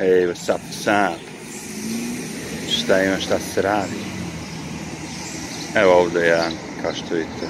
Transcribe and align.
Hey, 0.00 0.26
what's 0.26 0.48
up, 0.48 0.60
what's 0.62 0.86
up? 0.86 1.20
Šta 2.70 3.02
ima, 3.02 3.16
šta 3.16 3.38
se 3.38 3.62
radi? 3.62 3.96
Evo 5.74 5.92
ovde 5.92 6.20
jedan, 6.20 6.52
kao 6.82 6.94
što 6.94 7.14
vidite, 7.14 7.46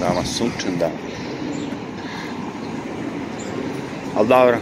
veoma 0.00 0.24
sunčan 0.24 0.78
dan. 0.78 0.90
Ali 4.16 4.28
dobro, 4.28 4.58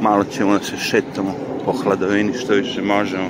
malo 0.00 0.24
ćemo 0.24 0.58
da 0.58 0.64
se 0.64 0.76
šetamo 0.76 1.34
po 1.64 1.72
hladovini 1.72 2.38
što 2.38 2.54
više 2.54 2.82
možemo. 2.82 3.28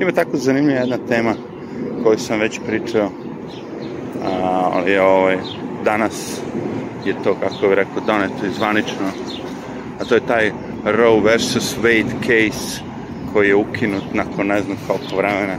Ima 0.00 0.12
tako 0.12 0.36
zanimljiva 0.36 0.80
jedna 0.80 0.98
tema 1.08 1.34
koju 2.02 2.18
sam 2.18 2.40
već 2.40 2.60
pričao, 2.66 3.10
ali 4.72 4.98
ovaj, 4.98 5.38
danas 5.84 6.40
je 7.04 7.14
to, 7.24 7.34
kako 7.34 7.68
bih 7.68 7.76
rekao, 7.76 8.02
doneto 8.06 8.46
i 8.46 8.54
zvanično, 8.56 9.10
to 10.10 10.14
je 10.14 10.26
taj 10.26 10.52
Roe 10.84 11.20
versus 11.20 11.76
Wade 11.82 12.10
case 12.20 12.82
koji 13.32 13.48
je 13.48 13.54
ukinut 13.54 14.04
nakon 14.14 14.46
ne 14.46 14.62
znam 14.62 14.76
koliko 14.86 15.16
vremena 15.16 15.56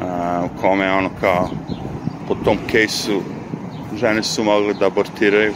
a, 0.00 0.44
u 0.44 0.60
kome 0.60 0.92
ono 0.92 1.10
kao 1.20 1.50
po 2.28 2.34
tom 2.34 2.58
kejsu 2.70 3.22
žene 3.96 4.22
su 4.22 4.44
mogle 4.44 4.74
da 4.74 4.86
abortiraju 4.86 5.54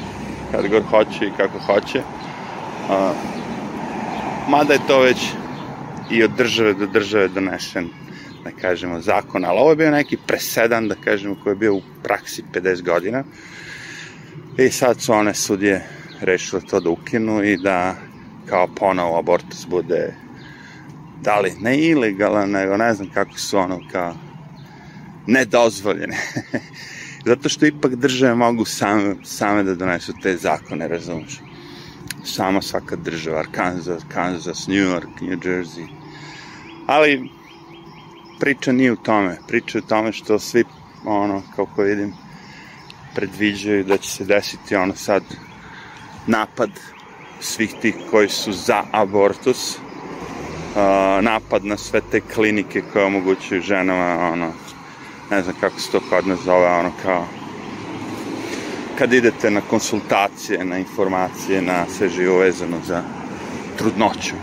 kad 0.53 0.69
god 0.69 0.83
hoće 0.91 1.27
i 1.27 1.37
kako 1.37 1.59
hoće. 1.59 2.03
A, 2.91 3.13
mada 4.49 4.73
je 4.73 4.87
to 4.87 5.01
već 5.01 5.19
i 6.11 6.23
od 6.23 6.31
države 6.37 6.75
do 6.75 6.87
države 6.87 7.29
donesen 7.29 7.89
da 8.45 8.51
kažemo 8.51 9.01
zakon, 9.01 9.45
ali 9.45 9.59
ovo 9.59 9.71
je 9.71 9.77
bio 9.77 9.91
neki 9.91 10.17
presedan 10.27 10.89
da 10.89 10.95
kažemo 10.95 11.37
koji 11.43 11.53
je 11.53 11.57
bio 11.57 11.75
u 11.75 11.83
praksi 12.03 12.43
50 12.53 12.83
godina. 12.83 13.25
I 14.59 14.71
sad 14.71 15.01
su 15.01 15.13
one 15.13 15.35
sudije 15.35 16.02
rešile 16.23 16.63
to 16.71 16.81
da 16.81 16.91
ukinu 16.91 17.45
i 17.45 17.57
da 17.57 17.97
kao 18.47 18.67
ponovo 18.67 19.19
abortus 19.19 19.67
bude 19.67 20.15
da 21.23 21.41
li 21.41 21.55
ne 21.61 21.79
ilegalan, 21.79 22.51
nego 22.51 22.77
ne 22.77 22.95
znam 22.95 23.09
kako 23.15 23.39
su 23.39 23.59
ono 23.59 23.81
kao 23.93 24.15
nedozvoljene. 25.27 26.17
Zato 27.27 27.49
što 27.49 27.67
ipak 27.67 27.95
države 27.95 28.35
mogu 28.35 28.65
same, 28.65 29.15
same 29.25 29.63
da 29.63 29.75
donesu 29.75 30.13
te 30.23 30.37
zakone, 30.37 30.89
razumiješ? 30.89 31.41
Sama 32.25 32.63
svaka 32.63 32.97
država, 32.97 33.39
Arkansas, 33.39 34.03
Kansas, 34.09 34.67
New 34.67 34.77
York, 34.77 35.21
New 35.21 35.39
Jersey. 35.39 35.87
Ali 36.87 37.31
priča 38.41 38.73
nije 38.73 38.93
u 38.93 38.97
tome. 38.97 39.39
Priča 39.49 39.79
je 39.79 39.83
u 39.83 39.89
tome 39.89 40.13
što 40.13 40.39
svi, 40.39 40.65
ono, 41.05 41.43
kako 41.57 41.83
vidim, 41.83 42.13
predviđaju 43.15 43.85
da 43.85 43.97
će 43.97 44.11
se 44.11 44.25
desiti 44.25 44.77
ono 44.77 44.95
sad 44.95 45.23
napad 46.27 46.71
svih 47.41 47.75
tih 47.83 47.95
koji 48.11 48.29
su 48.29 48.53
za 48.53 48.83
abortus, 48.93 49.79
napad 51.21 51.65
na 51.65 51.77
sve 51.77 52.01
te 52.11 52.21
klinike 52.21 52.83
koje 52.93 53.05
omogućuju 53.05 53.61
ženama, 53.61 54.31
ono, 54.33 54.53
ne 55.31 55.43
znam 55.43 55.55
kako 55.61 55.81
se 55.81 55.91
to 55.91 56.01
kod 56.11 56.27
nas 56.27 56.39
zove, 56.45 56.67
ono 56.67 56.91
kao 57.03 57.27
kad 58.99 59.13
idete 59.13 59.51
na 59.51 59.61
konsultacije, 59.61 60.65
na 60.65 60.79
informacije, 60.79 61.63
na 61.63 61.87
sve 61.89 62.09
živo 62.09 62.39
vezano 62.39 62.77
za 62.87 63.03
trudnoću. 63.79 64.35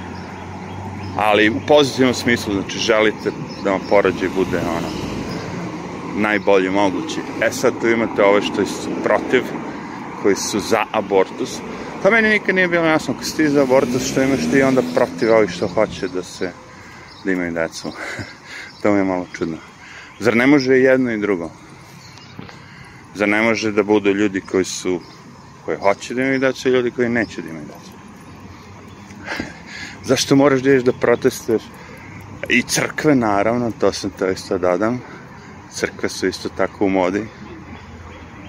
Ali 1.18 1.50
u 1.50 1.62
pozitivnom 1.68 2.14
smislu, 2.14 2.54
znači 2.54 2.78
želite 2.78 3.32
da 3.64 3.72
vam 3.72 3.82
porađaj 3.90 4.30
bude 4.36 4.58
ono 4.58 4.88
najbolje 6.16 6.72
mogući. 6.72 7.20
E 7.42 7.52
sad 7.52 7.74
tu 7.82 7.88
imate 7.88 8.24
ove 8.24 8.42
što 8.42 8.66
su 8.66 8.90
protiv, 9.04 9.44
koji 10.24 10.36
su 10.36 10.60
za 10.60 10.86
abortus, 10.92 11.60
Pa 12.04 12.10
meni 12.10 12.30
nikad 12.30 12.56
nije 12.56 12.68
bilo 12.68 12.86
jasno, 12.86 13.14
ako 13.14 13.24
si 13.24 13.38
ti 13.38 13.50
za 13.50 13.62
abortus, 13.62 14.12
što 14.12 14.24
imaš 14.24 14.40
ti 14.52 14.62
onda 14.62 14.82
protiv 14.96 15.34
ovih 15.34 15.50
što 15.50 15.68
hoće 15.68 16.08
da 16.08 16.24
se, 16.24 16.52
da 17.26 17.32
imaju 17.32 17.52
decu. 17.54 17.92
to 18.82 18.92
mi 18.92 18.98
je 18.98 19.04
malo 19.04 19.28
čudno. 19.34 19.58
Zar 20.20 20.36
ne 20.36 20.48
može 20.48 20.74
jedno 20.74 21.12
i 21.12 21.20
drugo? 21.20 21.52
Zar 23.16 23.30
ne 23.30 23.42
može 23.42 23.72
da 23.72 23.84
budu 23.84 24.10
ljudi 24.10 24.42
koji 24.42 24.66
su, 24.66 25.02
koji 25.66 25.78
hoće 25.78 26.14
da 26.14 26.22
imaju 26.22 26.40
decu 26.40 26.70
i 26.70 26.72
ljudi 26.72 26.92
koji 26.92 27.10
neće 27.10 27.42
da 27.42 27.50
imaju 27.50 27.66
decu? 27.66 27.92
Zašto 30.10 30.36
moraš 30.36 30.62
da 30.62 30.70
ideš 30.70 30.84
da 30.84 30.94
protestuješ? 30.94 31.64
I 32.50 32.62
crkve, 32.62 33.16
naravno, 33.16 33.72
to 33.80 33.94
sam 33.94 34.10
to 34.10 34.30
isto 34.30 34.58
dodam. 34.58 35.02
Crkve 35.72 36.10
su 36.10 36.28
isto 36.28 36.50
tako 36.50 36.86
u 36.86 36.90
modi 36.90 37.28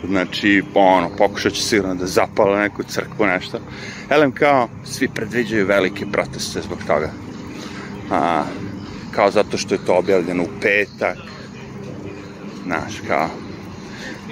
znači, 0.09 0.63
ono, 0.75 1.11
pokušat 1.19 1.53
će 1.53 1.63
sigurno 1.63 1.95
da 1.95 2.07
zapala 2.07 2.61
neku 2.61 2.83
crkvu, 2.83 3.27
nešto. 3.27 3.59
Elem, 4.11 4.33
kao, 4.33 4.69
svi 4.85 5.09
predviđaju 5.09 5.67
velike 5.67 6.07
proteste 6.13 6.61
zbog 6.61 6.79
toga. 6.87 7.11
A, 8.11 8.45
kao 9.11 9.31
zato 9.31 9.59
što 9.59 9.75
je 9.75 9.85
to 9.87 9.95
objavljeno 9.95 10.43
u 10.43 10.61
petak, 10.61 11.19
znaš, 12.65 12.95
kao, 13.09 13.29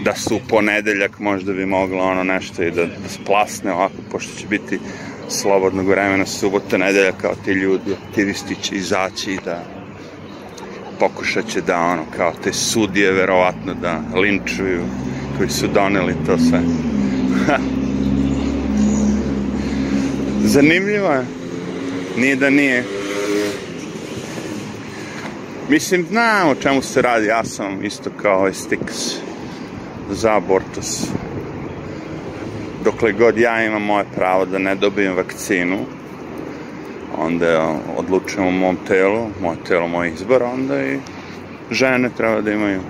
da 0.04 0.14
su 0.14 0.36
u 0.36 0.40
ponedeljak 0.48 1.18
možda 1.18 1.52
bi 1.52 1.66
moglo 1.66 2.04
ono 2.04 2.24
nešto 2.24 2.62
i 2.62 2.70
da, 2.70 2.86
da 2.86 3.08
splasne 3.08 3.72
ovako, 3.72 3.94
pošto 4.10 4.40
će 4.40 4.46
biti 4.46 4.78
slobodnog 5.28 5.88
vremena, 5.88 6.26
subota, 6.26 6.78
nedelja, 6.78 7.12
kao 7.12 7.34
ti 7.44 7.52
ljudi, 7.52 7.96
aktivisti 8.08 8.56
će 8.62 8.76
izaći 8.76 9.32
i 9.32 9.38
da 9.44 9.77
pokušat 10.98 11.46
će 11.46 11.60
da 11.60 11.78
ono, 11.78 12.02
kao 12.16 12.32
te 12.44 12.52
sudije 12.52 13.12
verovatno 13.12 13.74
da 13.74 14.00
linčuju 14.20 14.82
koji 15.38 15.50
su 15.50 15.66
doneli 15.66 16.14
to 16.26 16.38
sve. 16.38 16.60
Zanimljivo 20.54 21.12
je. 21.12 21.24
Nije 22.16 22.36
da 22.36 22.50
nije. 22.50 22.84
Mislim, 25.68 26.06
znam 26.10 26.48
o 26.48 26.54
čemu 26.54 26.82
se 26.82 27.02
radi. 27.02 27.26
Ja 27.26 27.44
sam 27.44 27.84
isto 27.84 28.10
kao 28.22 28.38
ovaj 28.38 28.52
Stix 28.52 29.16
za 30.10 30.36
abortus. 30.36 31.02
Dokle 32.84 33.12
god 33.12 33.38
ja 33.38 33.64
imam 33.64 33.82
moje 33.82 34.04
pravo 34.14 34.44
da 34.46 34.58
ne 34.58 34.74
dobijem 34.74 35.16
vakcinu, 35.16 35.78
onda 37.18 37.80
odlučujem 37.96 38.48
o 38.48 38.50
mom 38.50 38.76
telu, 38.88 39.26
moje 39.40 39.58
telo, 39.68 39.88
moj 39.88 40.08
izbor, 40.08 40.42
onda 40.42 40.82
i 40.82 40.98
žene 41.70 42.10
treba 42.16 42.40
da 42.40 42.52
imaju 42.52 42.80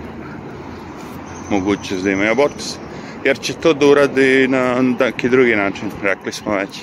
mogućnost 1.50 2.04
da 2.04 2.10
imaju 2.10 2.30
abortus. 2.30 2.76
Jer 3.24 3.38
će 3.38 3.52
to 3.52 3.72
da 3.74 3.86
uradi 3.86 4.48
na 4.48 4.82
neki 5.00 5.28
drugi 5.28 5.56
način, 5.56 5.90
rekli 6.02 6.32
smo 6.32 6.54
već. 6.54 6.80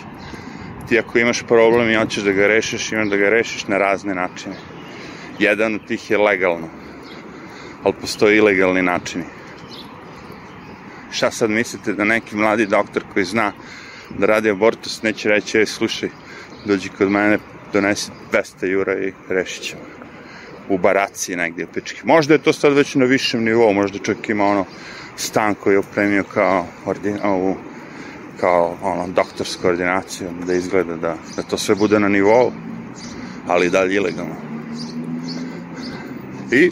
Ti 0.89 0.99
ako 0.99 1.19
imaš 1.19 1.43
problem 1.47 1.89
i 1.89 1.95
hoćeš 1.95 2.23
da 2.23 2.31
ga 2.31 2.47
rešiš, 2.47 2.91
imaš 2.91 3.09
da 3.09 3.17
ga 3.17 3.29
rešiš 3.29 3.67
na 3.67 3.77
razne 3.77 4.15
načine. 4.15 4.55
Jedan 5.39 5.75
od 5.75 5.87
tih 5.87 6.11
je 6.11 6.17
legalno, 6.17 6.67
ali 7.83 7.93
postoji 8.01 8.37
ilegalni 8.37 8.81
načini. 8.81 9.23
Šta 11.11 11.31
sad 11.31 11.49
mislite 11.49 11.93
da 11.93 12.03
neki 12.03 12.35
mladi 12.35 12.65
doktor 12.65 13.03
koji 13.13 13.25
zna 13.25 13.51
da 14.09 14.25
radi 14.25 14.49
abortus 14.49 15.01
neće 15.03 15.29
reći, 15.29 15.57
ej, 15.57 15.65
slušaj, 15.65 16.09
dođi 16.65 16.89
kod 16.89 17.11
mene, 17.11 17.37
donesi 17.73 18.11
200 18.31 18.65
jura 18.65 18.93
i 18.99 19.13
rešit 19.29 19.63
ćemo 19.63 19.81
u 20.69 20.77
baraci 20.77 21.35
negdje 21.35 21.65
u 21.65 21.67
pički. 21.73 22.01
Možda 22.03 22.33
je 22.33 22.43
to 22.43 22.53
sad 22.53 22.73
već 22.73 22.95
na 22.95 23.05
višem 23.05 23.43
nivou, 23.43 23.73
možda 23.73 23.99
čak 23.99 24.29
ima 24.29 24.45
ono 24.45 24.65
stan 25.15 25.55
koji 25.55 25.73
je 25.73 25.79
opremio 25.79 26.23
kao, 26.33 26.65
ordin, 26.85 27.17
ovu, 27.23 27.55
kao 28.39 28.77
ono, 28.81 29.07
doktorsku 29.07 29.67
ordinaciju, 29.67 30.27
da 30.47 30.53
izgleda 30.53 30.95
da, 30.95 31.15
da 31.35 31.43
to 31.43 31.57
sve 31.57 31.75
bude 31.75 31.99
na 31.99 32.07
nivou, 32.07 32.51
ali 33.47 33.69
dalje 33.69 33.95
ilegalno. 33.95 34.35
I 36.51 36.71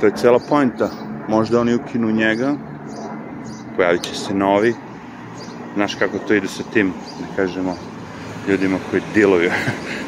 to 0.00 0.06
je 0.06 0.16
cela 0.16 0.38
pojnta. 0.48 0.90
Možda 1.28 1.60
oni 1.60 1.74
ukinu 1.74 2.10
njega, 2.10 2.54
pojavit 3.76 4.02
će 4.02 4.14
se 4.14 4.34
novi, 4.34 4.74
znaš 5.76 5.94
kako 5.94 6.18
to 6.18 6.34
ide 6.34 6.48
sa 6.48 6.62
tim, 6.72 6.92
da 7.20 7.36
kažemo, 7.36 7.76
ljudima 8.48 8.78
koji 8.90 9.02
diluju. 9.14 9.50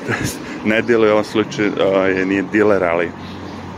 ne 0.64 0.82
diluje 0.82 1.10
u 1.10 1.12
ovom 1.12 1.25
slučaju, 1.25 1.72
je, 2.16 2.26
nije 2.26 2.42
diler, 2.52 2.84
ali 2.84 3.10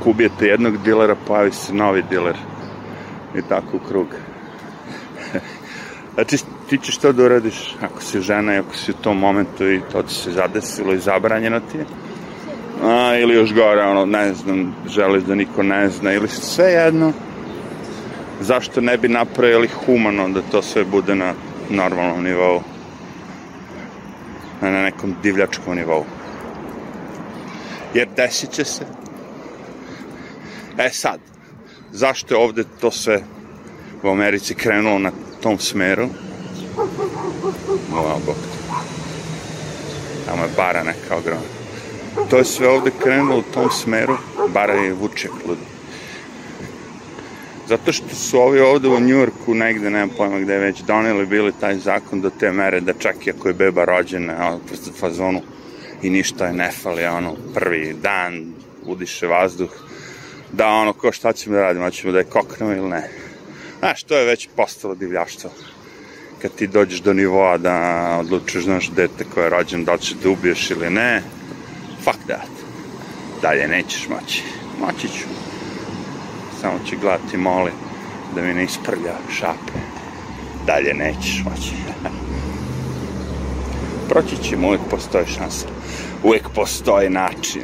kubijete 0.03 0.47
jednog 0.47 0.83
dilera, 0.83 1.17
pojavi 1.27 1.53
se 1.53 1.75
novi 1.75 2.03
diler. 2.11 2.37
I 3.35 3.43
tako 3.49 3.77
u 3.77 3.89
krug. 3.89 4.07
znači, 6.15 6.39
ti 6.69 6.79
ćeš 6.79 6.97
to 6.97 7.13
da 7.13 7.25
uradiš 7.25 7.75
ako 7.83 8.03
si 8.03 8.21
žena 8.21 8.55
i 8.55 8.59
ako 8.59 8.77
si 8.77 8.91
u 8.91 9.03
tom 9.03 9.19
momentu 9.19 9.71
i 9.71 9.81
to 9.93 10.03
ti 10.03 10.15
se 10.15 10.33
zadesilo 10.33 10.93
i 10.93 10.99
zabranjeno 10.99 11.61
ti 11.61 11.79
je. 11.79 11.85
A, 12.85 13.17
ili 13.19 13.35
još 13.35 13.55
gore, 13.55 13.83
ono, 13.83 14.07
ne 14.07 14.35
znam, 14.35 14.75
želiš 14.89 15.23
da 15.23 15.35
niko 15.35 15.63
ne 15.63 15.89
zna, 15.89 16.13
ili 16.13 16.29
sve 16.29 16.73
jedno, 16.73 17.13
zašto 18.41 18.81
ne 18.81 18.97
bi 18.97 19.09
napravili 19.09 19.69
humano 19.69 20.29
da 20.29 20.43
to 20.43 20.63
sve 20.63 20.85
bude 20.85 21.15
na 21.15 21.35
normalnom 21.71 22.25
nivou, 22.25 22.63
na 24.61 24.71
nekom 24.71 25.15
divljačkom 25.23 25.77
nivou 25.77 26.05
jer 27.95 28.09
desit 28.17 28.51
će 28.51 28.65
se. 28.65 28.85
E 30.79 30.91
sad, 30.91 31.21
zašto 31.93 32.35
je 32.35 32.39
ovde 32.39 32.65
to 32.81 32.91
sve 32.91 33.23
u 34.03 34.09
Americi 34.09 34.55
krenulo 34.55 34.99
na 34.99 35.13
tom 35.43 35.59
smeru? 35.59 36.09
Ova 37.95 38.17
bok. 38.27 38.37
Tamo 40.27 40.43
je 40.43 40.51
bara 40.57 40.83
neka 40.83 41.17
ogromna. 41.17 41.61
To 42.31 42.37
je 42.37 42.45
sve 42.45 42.69
ovde 42.69 42.91
krenulo 43.03 43.39
u 43.39 43.43
tom 43.55 43.71
smeru, 43.71 44.17
bara 44.55 44.73
je 44.73 44.93
vuček 44.93 45.31
ludi. 45.47 45.70
Zato 47.71 47.93
što 47.93 48.15
su 48.15 48.41
ovi 48.41 48.61
ovde 48.61 48.89
u 48.89 49.01
Njurku, 49.01 49.55
negde, 49.55 49.91
nema 49.91 50.13
pojma 50.17 50.39
gde 50.39 50.59
već, 50.59 50.81
doneli 50.81 51.27
bili 51.27 51.53
taj 51.61 51.79
zakon 51.79 52.21
do 52.21 52.31
te 52.41 52.53
mere 52.53 52.81
da 52.81 52.93
čak 52.93 53.27
i 53.27 53.31
ako 53.31 53.49
je 53.49 53.55
beba 53.55 53.85
rođena 53.85 54.57
u 54.57 54.99
fazonu 55.01 55.43
i 56.03 56.11
ništa 56.11 56.47
je 56.47 56.53
ne 56.53 56.71
fali, 56.71 57.05
ono, 57.05 57.37
prvi 57.55 57.97
dan 58.03 58.53
udiše 58.87 59.27
vazduh, 59.27 59.71
da 60.53 60.69
ono, 60.69 60.93
ko 60.93 61.13
šta 61.13 61.33
ćemo 61.33 61.57
da 61.57 61.63
radimo, 61.63 61.91
ćemo 61.91 62.13
da 62.13 62.19
je 62.19 62.25
koknemo 62.25 62.73
ili 62.73 62.89
ne. 62.89 63.11
Znaš, 63.79 64.03
to 64.03 64.19
je 64.19 64.27
već 64.27 64.49
postalo 64.57 64.95
divljaštvo. 64.95 65.51
Kad 66.43 66.55
ti 66.55 66.67
dođeš 66.67 67.01
do 67.01 67.13
nivoa 67.13 67.59
da 67.59 68.17
odlučiš, 68.21 68.65
znaš, 68.65 68.91
dete 68.91 69.25
koje 69.35 69.45
je 69.45 69.51
rođen, 69.51 69.85
da 69.85 69.93
li 69.93 70.01
će 70.01 70.15
da 70.23 70.31
ubiješ 70.31 70.71
ili 70.71 70.91
ne, 70.91 71.23
fuck 72.05 72.19
that. 72.27 72.51
Dalje 73.43 73.69
nećeš 73.69 74.09
moći. 74.09 74.43
Moći 74.81 75.09
ću. 75.09 75.50
Samo 76.61 76.75
će 76.87 76.97
gledati 76.97 77.37
moli 77.37 77.71
da 78.35 78.43
mi 78.43 78.55
ne 78.55 78.65
isprlja 78.65 79.15
šape. 79.39 79.79
Dalje 80.67 80.95
nećeš 80.95 81.43
moći. 81.45 81.75
Proći 84.09 84.37
ćemo, 84.43 84.67
uvijek 84.67 84.83
postoji 84.91 85.27
šansa. 85.27 85.67
Uvijek 86.23 86.49
postoji 86.55 87.11
način 87.11 87.63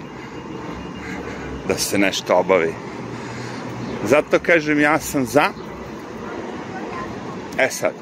da 1.69 1.79
se 1.79 1.99
nešto 1.99 2.37
obavi. 2.37 2.75
Zato 4.05 4.39
kažem, 4.39 4.81
ja 4.81 4.99
sam 4.99 5.27
za. 5.27 5.51
E 7.59 7.71
sad, 7.71 7.93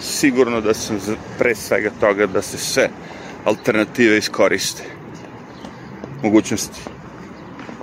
sigurno 0.00 0.60
da 0.60 0.74
sam 0.74 0.98
za, 0.98 1.16
pre 1.38 1.54
svega 1.54 1.90
toga 2.00 2.26
da 2.26 2.42
se 2.42 2.58
sve 2.58 2.90
alternative 3.44 4.18
iskoriste. 4.18 4.82
Mogućnosti. 6.22 6.97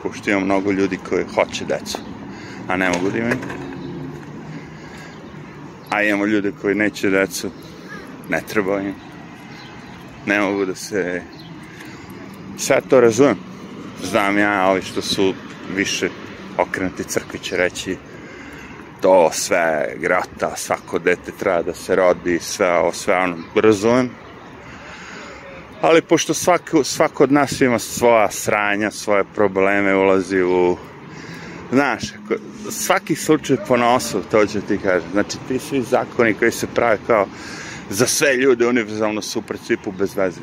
Pošto 0.07 0.31
ima 0.31 0.39
mnogo 0.39 0.71
ljudi 0.71 0.99
koji 1.09 1.25
hoće 1.35 1.65
decu, 1.65 1.97
a 2.67 2.77
ne 2.77 2.89
mogu 2.89 3.09
da 3.09 3.17
imaju. 3.17 3.37
A 5.89 6.03
imamo 6.03 6.25
ljude 6.25 6.51
koji 6.61 6.75
neće 6.75 7.09
decu, 7.09 7.49
ne 8.29 8.41
treba 8.49 8.81
im. 8.81 8.93
Ne 10.25 10.39
mogu 10.39 10.65
da 10.65 10.75
se... 10.75 11.21
Sve 12.57 12.81
to 12.89 12.99
razumem. 12.99 13.37
Znam 14.03 14.37
ja, 14.37 14.67
ovi 14.67 14.81
što 14.81 15.01
su 15.01 15.33
više 15.75 16.09
okrenuti 16.57 17.03
crkvi 17.03 17.39
će 17.39 17.57
reći 17.57 17.97
to 19.01 19.29
sve 19.33 19.95
grata, 19.99 20.55
svako 20.55 20.99
dete 20.99 21.31
treba 21.39 21.61
da 21.61 21.73
se 21.73 21.95
rodi, 21.95 22.39
sve 22.39 22.77
ovo, 22.77 22.91
sve 22.91 23.17
ono, 23.17 23.37
razumem. 23.55 24.24
Ali 25.85 26.01
pošto 26.01 26.33
svako, 26.33 26.83
svako 26.83 27.23
od 27.23 27.31
nas 27.31 27.61
ima 27.61 27.79
svoja 27.79 28.31
sranja, 28.31 28.91
svoje 28.91 29.23
probleme, 29.35 29.95
ulazi 29.95 30.41
u 30.41 30.77
znaš, 31.71 32.03
svaki 32.69 33.15
slučaj 33.15 33.57
po 33.67 33.77
nosu, 33.77 34.21
to 34.31 34.45
ću 34.45 34.61
ti 34.61 34.77
kažem. 34.77 35.09
Znači, 35.11 35.37
ti 35.47 35.59
svi 35.59 35.81
zakoni 35.81 36.33
koji 36.33 36.51
se 36.51 36.67
prave 36.67 36.97
kao 37.07 37.27
za 37.89 38.07
sve 38.07 38.35
ljude 38.35 38.67
univerzalno 38.67 39.21
su 39.21 39.39
u 39.39 39.41
principu 39.41 39.91
bez 39.91 40.15
veze. 40.15 40.41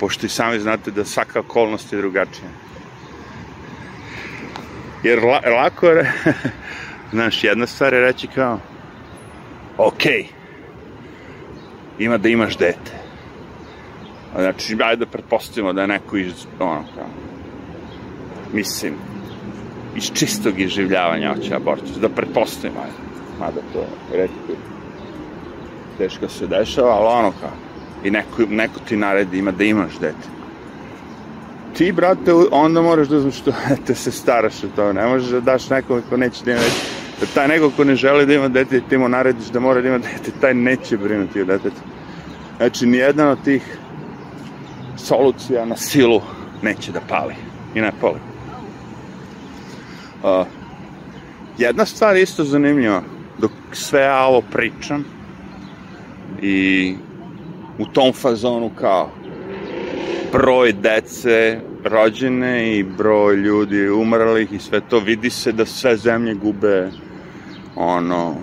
Pošto 0.00 0.26
i 0.26 0.28
sami 0.28 0.60
znate 0.60 0.90
da 0.90 1.04
svaka 1.04 1.40
okolnost 1.40 1.92
je 1.92 1.98
drugačija. 1.98 2.48
Jer 5.02 5.24
la, 5.24 5.40
lako 5.56 5.86
je, 5.86 6.12
znaš, 7.12 7.44
jedna 7.44 7.66
stvar 7.66 7.94
je 7.94 8.00
reći 8.00 8.26
kao, 8.26 8.60
ok, 9.76 10.02
ima 11.98 12.18
da 12.18 12.28
imaš 12.28 12.56
dete. 12.56 12.97
Znači, 14.36 14.76
ajde 14.82 15.04
da 15.04 15.10
pretpostavimo 15.10 15.72
da 15.72 15.80
je 15.80 15.88
neko 15.88 16.16
iz, 16.16 16.46
ono, 16.60 16.84
kao, 16.94 17.06
mislim, 18.52 18.94
iz 19.96 20.10
čistog 20.12 20.60
iživljavanja 20.60 21.34
hoće 21.34 21.54
abortus, 21.54 21.96
da 21.96 22.08
pretpostavimo, 22.08 22.80
ajde, 22.80 22.96
mada 23.40 23.60
to 23.72 23.84
redko 24.12 24.52
teško 25.98 26.28
se 26.28 26.46
dešava, 26.46 26.90
ali 26.90 27.06
ono 27.06 27.32
kao, 27.40 27.50
i 28.04 28.10
neko, 28.10 28.42
neko 28.50 28.80
ti 28.88 28.96
naredi 28.96 29.38
ima 29.38 29.50
da 29.50 29.64
imaš 29.64 29.98
dete. 30.00 30.28
Ti, 31.76 31.92
brate, 31.92 32.32
onda 32.50 32.82
moraš 32.82 33.08
da 33.08 33.20
znaš 33.20 33.38
što 33.38 33.52
te 33.86 33.94
se 33.94 34.10
staraš 34.10 34.64
o 34.64 34.68
to, 34.76 34.92
ne 34.92 35.06
možeš 35.06 35.30
da 35.30 35.40
daš 35.40 35.70
nekome 35.70 36.02
ko 36.10 36.16
neće 36.16 36.44
da 36.44 36.50
ima 36.50 36.60
dete. 36.60 36.98
Da 37.20 37.26
taj 37.34 37.48
neko 37.48 37.70
ko 37.76 37.84
ne 37.84 37.94
želi 37.94 38.26
da 38.26 38.34
ima 38.34 38.48
dete, 38.48 38.80
ti 38.88 38.98
mu 38.98 39.08
narediš 39.08 39.46
da 39.46 39.60
mora 39.60 39.80
da 39.80 39.88
ima 39.88 39.98
dete, 39.98 40.30
taj 40.40 40.54
neće 40.54 40.96
brinuti 40.96 41.42
o 41.42 41.44
detetu. 41.44 41.80
Znači, 42.56 42.86
nijedan 42.86 43.28
od 43.28 43.44
tih 43.44 43.78
solucija 44.98 45.64
na 45.64 45.76
silu 45.76 46.20
neće 46.62 46.92
da 46.92 47.00
pali. 47.08 47.34
I 47.74 47.80
ne 47.80 47.92
pali. 48.00 48.20
Uh, 50.22 50.46
jedna 51.58 51.86
stvar 51.86 52.16
isto 52.16 52.44
zanimljiva, 52.44 53.02
dok 53.38 53.50
sve 53.72 54.00
ja 54.00 54.26
ovo 54.26 54.42
pričam 54.52 55.04
i 56.42 56.94
u 57.78 57.86
tom 57.86 58.12
fazonu 58.12 58.70
kao 58.74 59.10
broj 60.32 60.72
dece 60.72 61.60
rođene 61.84 62.78
i 62.78 62.82
broj 62.82 63.36
ljudi 63.36 63.88
umrlih 63.88 64.52
i 64.52 64.58
sve 64.58 64.80
to, 64.80 64.98
vidi 64.98 65.30
se 65.30 65.52
da 65.52 65.66
sve 65.66 65.96
zemlje 65.96 66.34
gube 66.34 66.90
ono, 67.76 68.34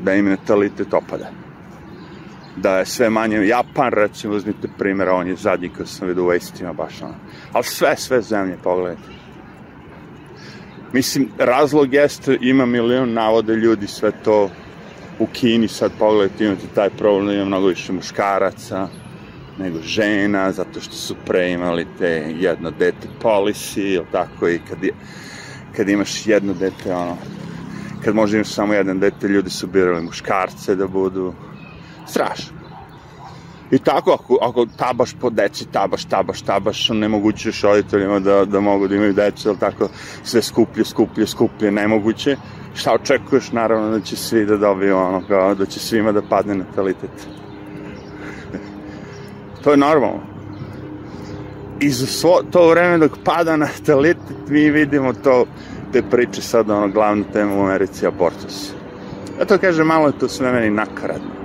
da 0.00 0.14
im 0.14 0.28
natalitet 0.28 0.94
opada. 0.94 1.30
Da 2.56 2.78
je 2.78 2.86
sve 2.86 3.10
manje, 3.10 3.46
Japan 3.46 3.92
recimo, 3.92 4.34
uzmite 4.34 4.68
primjer, 4.78 5.08
on 5.08 5.28
je 5.28 5.36
zadnji 5.36 5.68
koji 5.68 5.86
sam 5.86 6.08
vidio 6.08 6.22
u 6.24 6.26
vestima, 6.26 6.72
baš 6.72 7.02
ono. 7.02 7.14
Ali 7.52 7.64
sve, 7.64 7.96
sve 7.96 8.22
zemlje, 8.22 8.56
pogledajte. 8.62 9.20
Mislim, 10.92 11.28
razlog 11.38 11.94
jeste, 11.94 12.38
ima 12.40 12.66
milion 12.66 13.12
navode 13.12 13.54
ljudi, 13.54 13.86
sve 13.86 14.12
to 14.24 14.50
u 15.18 15.26
Kini, 15.26 15.68
sad 15.68 15.92
pogledajte, 15.98 16.44
imate 16.44 16.66
taj 16.74 16.90
problem, 16.90 17.36
ima 17.36 17.44
mnogo 17.44 17.66
više 17.66 17.92
muškaraca, 17.92 18.88
nego 19.58 19.78
žena, 19.82 20.52
zato 20.52 20.80
što 20.80 20.94
su 20.94 21.14
pre 21.26 21.50
imali 21.50 21.86
te 21.98 22.34
jedno 22.38 22.70
dete 22.70 23.08
policy, 23.22 23.80
ili 23.80 24.06
tako, 24.12 24.48
i 24.48 24.60
kad, 24.68 24.84
je, 24.84 24.92
kad 25.76 25.88
imaš 25.88 26.26
jedno 26.26 26.54
dete, 26.54 26.94
ono, 26.94 27.16
kad 28.04 28.14
može 28.14 28.36
imaš 28.36 28.48
samo 28.48 28.74
jedan 28.74 29.00
dete, 29.00 29.28
ljudi 29.28 29.50
su 29.50 29.66
birali 29.66 30.02
muškarce 30.02 30.74
da 30.74 30.86
budu 30.86 31.34
strašno. 32.10 32.60
I 33.70 33.78
tako, 33.78 34.12
ako, 34.12 34.38
ako 34.42 34.66
tabaš 34.76 35.14
po 35.20 35.30
deci, 35.30 35.66
tabaš, 35.72 36.04
tabaš, 36.04 36.42
tabaš, 36.42 36.88
nemoguće 36.88 37.50
roditeljima 37.62 38.18
da, 38.18 38.44
da 38.44 38.60
mogu 38.60 38.88
da 38.88 38.94
imaju 38.94 39.12
decu, 39.12 39.48
ili 39.48 39.58
tako, 39.58 39.88
sve 40.22 40.42
skuplje, 40.42 40.84
skuplje, 40.84 41.26
skuplje, 41.26 41.70
nemoguće. 41.70 42.36
Šta 42.74 42.94
očekuješ? 42.94 43.52
Naravno 43.52 43.90
da 43.90 44.00
će 44.00 44.16
svi 44.16 44.46
da 44.46 44.56
dobiju 44.56 44.96
ono, 44.96 45.22
kao, 45.28 45.54
da 45.54 45.66
će 45.66 45.80
svima 45.80 46.12
da 46.12 46.22
padne 46.22 46.54
natalitet. 46.54 47.10
To 49.64 49.70
je 49.70 49.76
normalno. 49.76 50.20
I 51.80 51.90
za 51.90 52.06
svo, 52.06 52.42
to 52.50 52.68
vreme 52.70 52.98
dok 52.98 53.12
pada 53.24 53.56
natalitet, 53.56 54.48
mi 54.48 54.70
vidimo 54.70 55.12
to, 55.12 55.44
te 55.92 56.02
priče 56.02 56.42
sad, 56.42 56.70
ono, 56.70 56.88
glavna 56.88 57.24
tema 57.32 57.54
u 57.54 57.64
Americi, 57.64 58.06
abortus. 58.06 58.72
Ja 59.38 59.44
to 59.44 59.58
kažem, 59.58 59.86
malo 59.86 60.06
je 60.06 60.18
to 60.18 60.28
sve 60.28 60.52
meni 60.52 60.70
nakaradno. 60.70 61.39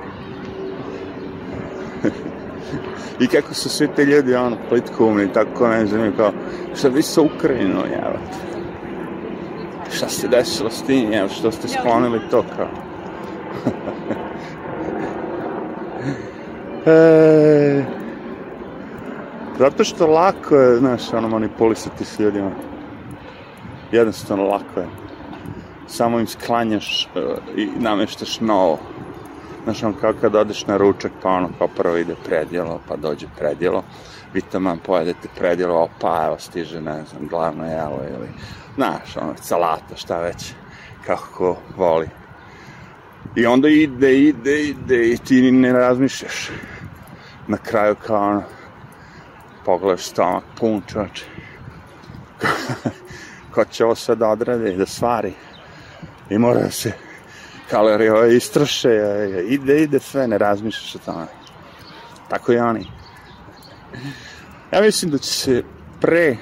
I 3.19 3.27
kako 3.27 3.53
su 3.53 3.69
svi 3.69 3.87
te 3.95 4.05
ljudi, 4.05 4.35
ono, 4.35 4.57
plitko 4.69 5.05
umri, 5.05 5.33
tako 5.33 5.67
ne 5.67 5.85
znam, 5.85 6.13
kao, 6.17 6.31
šta 6.75 6.87
vi 6.87 7.01
sa 7.01 7.21
Ukrajinom, 7.21 7.83
jevate? 7.91 8.35
Šta 9.91 10.09
se 10.09 10.27
desilo 10.27 10.69
s 10.69 10.83
tim, 10.83 11.13
jevo, 11.13 11.29
što 11.29 11.51
ste 11.51 11.67
sklonili 11.67 12.19
to, 12.31 12.45
kao? 12.57 12.67
e, 16.93 17.83
Zato 19.59 19.83
što 19.83 20.07
lako 20.07 20.55
je, 20.55 20.77
znaš, 20.77 21.13
ono, 21.13 21.29
manipulisati 21.29 22.05
s 22.05 22.19
ljudima. 22.19 22.51
Jednostavno 23.91 24.43
lako 24.43 24.79
je. 24.79 24.87
Samo 25.87 26.19
im 26.19 26.27
sklanjaš 26.27 27.09
uh, 27.15 27.21
i 27.55 27.69
nameštaš 27.79 28.39
novo. 28.39 28.79
Znaš, 29.65 29.83
on 29.83 29.93
kao 29.93 30.13
kad 30.21 30.35
odeš 30.35 30.67
na 30.67 30.77
ručak, 30.77 31.11
pa 31.21 31.29
ono 31.29 31.49
kao 31.57 31.67
prvo 31.67 31.97
ide 31.97 32.15
predjelo, 32.25 32.81
pa 32.87 32.95
dođe 32.95 33.27
predjelo, 33.37 33.83
vi 34.33 34.41
tamo 34.41 34.77
pojedete 34.85 35.27
predjelo, 35.37 35.81
opa, 35.81 36.25
evo 36.25 36.35
stiže, 36.39 36.81
ne 36.81 37.03
znam, 37.09 37.27
glavno 37.27 37.65
jelo 37.65 37.99
ili, 38.09 38.29
znaš, 38.75 39.17
ono, 39.17 39.33
salata, 39.41 39.95
šta 39.95 40.19
već, 40.19 40.53
kako 41.05 41.27
ko 41.37 41.57
voli. 41.77 42.09
I 43.35 43.45
onda 43.45 43.69
ide, 43.69 44.19
ide, 44.19 44.63
ide 44.63 45.07
i 45.07 45.17
ti 45.17 45.51
ne 45.51 45.73
razmišljaš. 45.73 46.49
Na 47.47 47.57
kraju 47.57 47.95
kao 47.95 48.29
ono, 48.29 48.43
pogledaš 49.65 50.05
stomak 50.05 50.43
pun 50.59 50.81
čoče. 50.87 51.25
ko 53.53 53.65
će 53.65 53.85
ovo 53.85 53.95
da 54.15 54.29
odrade 54.29 54.73
i 54.73 54.77
da 54.77 54.85
stvari. 54.85 55.33
I 56.29 56.37
mora 56.37 56.61
da 56.61 56.71
se 56.71 57.04
kalorije 57.69 58.13
ove 58.13 58.35
istroše, 58.35 58.89
ide, 59.47 59.81
ide 59.83 59.99
sve, 59.99 60.27
ne 60.27 60.37
razmišljaš 60.37 60.95
o 60.95 60.99
tome. 61.05 61.25
Tako 62.29 62.53
i 62.53 62.57
oni. 62.57 62.91
Ja 64.71 64.81
mislim 64.81 65.11
da 65.11 65.17
će 65.17 65.29
se 65.29 65.63
pre 66.01 66.37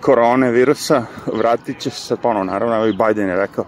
korone 0.00 0.50
virusa 0.50 1.04
vratit 1.26 1.80
će 1.80 1.90
se 1.90 2.16
ponovno, 2.16 2.52
naravno, 2.52 2.76
evo 2.76 2.86
i 2.86 2.92
Biden 2.92 3.28
je 3.28 3.36
rekao 3.36 3.64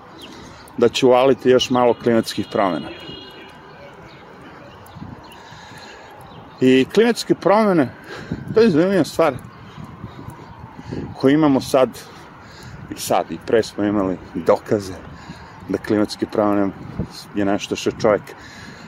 da 0.78 0.88
će 0.88 1.06
uvaliti 1.06 1.50
još 1.50 1.70
malo 1.70 1.94
klimatskih 1.94 2.46
promjena. 2.52 2.88
I 6.60 6.86
klimatske 6.94 7.34
promjene, 7.34 7.94
to 8.54 8.60
je 8.60 8.70
zanimljiva 8.70 9.04
stvar 9.04 9.34
koju 11.20 11.34
imamo 11.34 11.60
sad 11.60 11.88
i 12.96 13.00
sad 13.00 13.30
i 13.30 13.38
pre 13.46 13.62
smo 13.62 13.84
imali 13.84 14.18
dokaze 14.34 14.94
da 15.68 15.78
klimatske 15.78 16.26
promjene 16.26 16.72
je 17.34 17.44
nešto 17.44 17.76
što 17.76 17.90
čovjek 17.90 18.22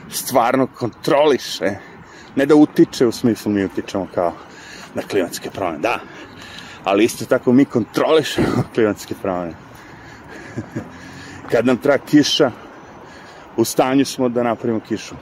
stvarno 0.09 0.67
kontroliše, 0.67 1.75
ne 2.35 2.45
da 2.45 2.55
utiče 2.55 3.07
u 3.07 3.11
smislu 3.11 3.51
mi 3.51 3.65
utičemo 3.65 4.07
kao 4.15 4.33
na 4.93 5.01
klimatske 5.01 5.49
promjene, 5.49 5.79
da, 5.79 5.99
ali 6.83 7.03
isto 7.03 7.25
tako 7.25 7.51
mi 7.51 7.65
kontrolišemo 7.65 8.63
klimatske 8.73 9.15
promjene. 9.21 9.53
Kad 11.51 11.65
nam 11.65 11.77
treba 11.77 11.97
kiša, 11.97 12.51
u 13.57 13.65
stanju 13.65 14.05
smo 14.05 14.29
da 14.29 14.43
napravimo 14.43 14.79
kišu. 14.79 15.15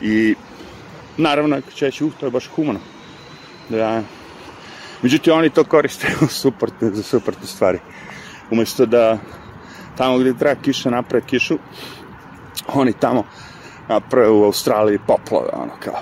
I 0.00 0.34
naravno, 1.16 1.56
ako 1.56 1.70
će 1.70 1.84
reći, 1.84 2.04
uh, 2.04 2.12
to 2.20 2.26
je 2.26 2.30
baš 2.30 2.48
humano. 2.48 2.80
Da, 3.68 4.02
Međutim, 5.02 5.32
oni 5.32 5.50
to 5.50 5.64
koriste 5.64 6.08
u 6.24 6.26
suprotne, 6.26 6.90
za 6.90 7.02
suprotne 7.02 7.46
stvari. 7.46 7.78
Umesto 8.50 8.86
da 8.86 9.18
tamo 9.96 10.18
gdje 10.18 10.38
treba 10.38 10.54
kiša 10.62 10.90
naprave 10.90 11.26
kišu, 11.26 11.58
oni 12.68 12.92
tamo 12.92 13.24
naprave 13.88 14.30
u 14.30 14.44
Australiji 14.44 14.98
poplove, 15.06 15.48
ono 15.52 15.72
kao, 15.84 16.00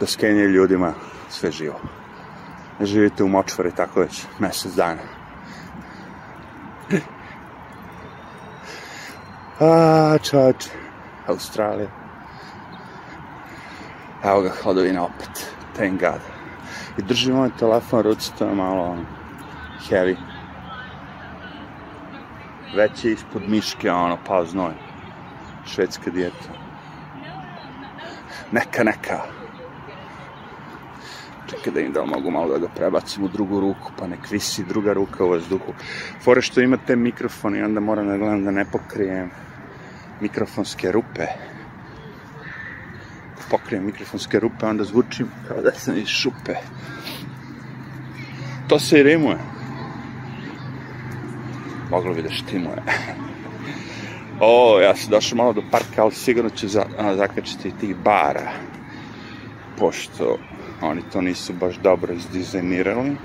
da 0.00 0.06
skenje 0.06 0.42
ljudima 0.42 0.92
sve 1.28 1.50
živo. 1.50 1.80
Živite 2.80 3.24
u 3.24 3.28
močvari 3.28 3.72
tako 3.76 4.00
već 4.00 4.22
mesec 4.38 4.72
dana. 4.72 5.00
A, 9.60 10.18
čač, 10.22 10.66
Australija. 11.26 11.88
Evo 14.24 14.40
ga, 14.40 14.50
hladovina 14.62 15.04
opet. 15.04 15.46
Thank 15.76 16.00
God. 16.00 16.20
I 16.98 17.02
držim 17.02 17.36
ovaj 17.36 17.50
telefon 17.58 18.02
ruci, 18.02 18.32
to 18.38 18.44
je 18.44 18.54
malo 18.54 18.82
ono, 18.82 19.04
heavy. 19.90 20.16
Već 22.76 23.04
je 23.04 23.12
ispod 23.12 23.42
miške, 23.48 23.90
ono, 23.90 24.18
pao 24.26 24.44
znoj. 24.46 24.72
Švedska 25.66 26.10
dijeta. 26.10 26.52
Neka, 28.52 28.84
neka. 28.84 29.20
Čekaj 31.50 31.72
da 31.72 31.80
im 31.80 31.92
da 31.92 32.04
mogu 32.04 32.30
malo 32.30 32.52
da 32.52 32.58
ga 32.58 32.68
prebacim 32.74 33.24
u 33.24 33.28
drugu 33.28 33.60
ruku, 33.60 33.92
pa 33.98 34.06
nek 34.06 34.30
visi 34.30 34.64
druga 34.64 34.92
ruka 34.92 35.24
u 35.24 35.30
vazduhu. 35.30 35.74
Fore 36.24 36.42
što 36.42 36.60
imate 36.60 36.96
mikrofon 36.96 37.56
i 37.56 37.62
onda 37.62 37.80
moram 37.80 38.06
da 38.06 38.16
gledam 38.16 38.44
da 38.44 38.50
ne 38.50 38.64
pokrijem 38.64 39.30
mikrofonske 40.20 40.92
rupe. 40.92 41.26
Pokrijem 43.50 43.86
mikrofonske 43.86 44.40
rupe, 44.40 44.66
onda 44.66 44.84
zvučim 44.84 45.28
kao 45.48 45.62
da 45.62 45.72
sam 45.72 45.96
iz 45.96 46.08
šupe. 46.08 46.54
To 48.68 48.78
se 48.78 49.00
i 49.00 49.02
rimuje. 49.02 49.57
Moglo 51.90 52.14
bi 52.14 52.22
da 52.22 52.30
štimuje. 52.30 52.82
o, 54.40 54.80
ja 54.80 54.96
sam 54.96 55.10
došao 55.10 55.36
malo 55.36 55.52
do 55.52 55.62
parka, 55.70 56.02
ali 56.02 56.12
sigurno 56.12 56.50
ću 56.50 56.68
za, 56.68 56.84
a, 56.98 57.14
zakačiti 57.16 57.72
tih 57.80 57.96
bara. 57.96 58.50
Pošto 59.78 60.38
oni 60.82 61.02
to 61.12 61.20
nisu 61.20 61.52
baš 61.52 61.76
dobro 61.76 62.14
izdizajnirali. 62.14 63.16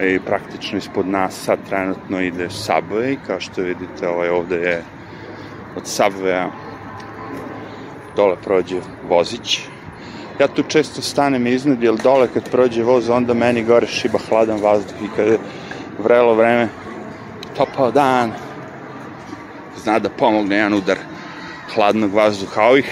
I 0.00 0.20
praktično 0.20 0.78
ispod 0.78 1.08
nas 1.08 1.34
sad 1.34 1.58
trenutno 1.68 2.20
ide 2.20 2.48
Subway, 2.48 3.16
kao 3.26 3.40
što 3.40 3.62
vidite, 3.62 4.08
ovaj 4.08 4.28
ovde 4.28 4.56
je 4.56 4.82
od 5.76 5.82
Subwaya 5.82 6.48
dole 8.16 8.36
prođe 8.44 8.80
vozić. 9.08 9.60
Ja 10.40 10.48
tu 10.48 10.62
često 10.62 11.02
stanem 11.02 11.46
iznad, 11.46 11.82
jer 11.82 11.94
dole 11.94 12.28
kad 12.34 12.50
prođe 12.50 12.82
voz, 12.82 13.10
onda 13.10 13.34
meni 13.34 13.64
gore 13.64 13.86
šiba 13.86 14.18
hladan 14.28 14.60
vazduh 14.62 15.02
i 15.02 15.08
kada 15.16 15.30
je 15.30 15.38
vrelo 15.98 16.34
vreme, 16.34 16.68
topao 17.58 17.90
dan, 17.90 18.32
zna 19.76 19.98
da 19.98 20.08
pomogne 20.08 20.56
jedan 20.56 20.74
udar 20.74 20.98
hladnog 21.74 22.14
vazduha. 22.14 22.62
Ovih, 22.62 22.86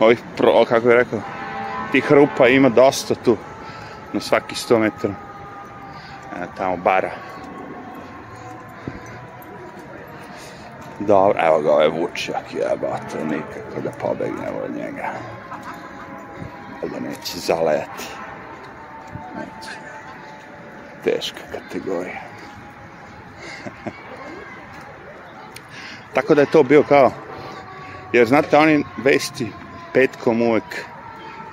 ovih 0.00 0.20
pro, 0.36 0.64
kako 0.64 0.88
je 0.88 0.96
rekao, 0.96 1.20
tih 1.92 2.12
rupa 2.12 2.48
ima 2.48 2.68
dosta 2.68 3.14
tu, 3.14 3.36
na 4.12 4.20
svaki 4.20 4.54
100 4.54 4.78
metara. 4.78 5.14
E, 6.36 6.46
tamo 6.56 6.76
bara. 6.76 7.10
Dobro, 10.98 11.38
evo 11.46 11.60
ga 11.60 11.72
ovaj 11.72 11.88
vučjak, 11.88 12.54
jebate, 12.54 13.24
nikako 13.24 13.80
da 13.84 13.90
pobegnemo 13.90 14.58
od 14.64 14.76
njega. 14.76 15.12
Da 16.82 17.00
neće 17.00 17.38
zaleti. 17.38 18.06
Neće. 19.36 19.70
Teška 21.04 21.40
kategorija. 21.52 22.29
Tako 26.14 26.34
da 26.34 26.40
je 26.40 26.50
to 26.50 26.62
bio 26.62 26.82
kao, 26.82 27.12
jer 28.12 28.26
znate, 28.26 28.56
oni 28.56 28.84
vesti 29.04 29.52
petkom 29.94 30.42
uvek 30.42 30.84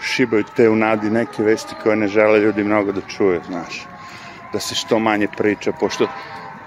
šibaju 0.01 0.43
te 0.55 0.69
u 0.69 0.75
nadi 0.75 1.09
neke 1.09 1.43
vesti 1.43 1.75
koje 1.83 1.95
ne 1.95 2.07
žele 2.07 2.39
ljudi 2.39 2.63
mnogo 2.63 2.91
da 2.91 3.01
čuju, 3.01 3.41
znaš. 3.47 3.85
Da 4.53 4.59
se 4.59 4.75
što 4.75 4.99
manje 4.99 5.27
priča, 5.37 5.71
pošto 5.71 6.07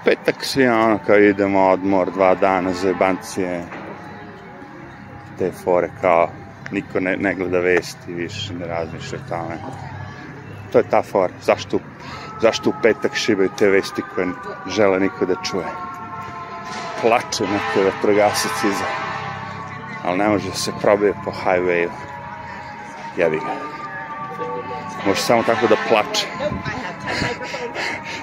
petak 0.05 0.45
svi 0.45 0.67
ono 0.67 0.99
kao 1.05 1.17
idemo 1.17 1.69
odmor 1.69 2.11
dva 2.11 2.35
dana 2.35 2.73
za 2.73 2.87
jebancije 2.87 3.63
te 5.37 5.51
fore 5.51 5.89
kao 6.01 6.29
niko 6.71 6.99
ne, 6.99 7.17
ne 7.17 7.35
gleda 7.35 7.59
vesti 7.59 8.13
više 8.13 8.53
ne 8.53 8.65
razmišlja 8.65 9.19
o 9.25 9.29
tome 9.29 9.57
to 10.71 10.77
je 10.77 10.89
ta 10.89 11.01
fora 11.01 11.33
zašto, 11.43 11.79
zašto 12.41 12.69
u 12.69 12.73
petak 12.83 13.15
šibaju 13.15 13.49
te 13.57 13.69
vesti 13.69 14.01
koje 14.15 14.27
žele 14.67 14.99
niko 14.99 15.25
da 15.25 15.35
čuje 15.43 15.65
plače 17.01 17.43
neke 17.43 17.85
vatrogasac 17.85 18.63
iza 18.63 18.85
ali 20.03 20.17
ne 20.17 20.27
može 20.27 20.49
da 20.49 20.55
se 20.55 20.71
probije 20.81 21.13
po 21.25 21.31
highwayu 21.31 21.89
jebi 23.17 23.37
ga 23.37 23.55
može 25.05 25.21
samo 25.21 25.43
tako 25.43 25.67
da 25.67 25.75
plače 25.89 26.27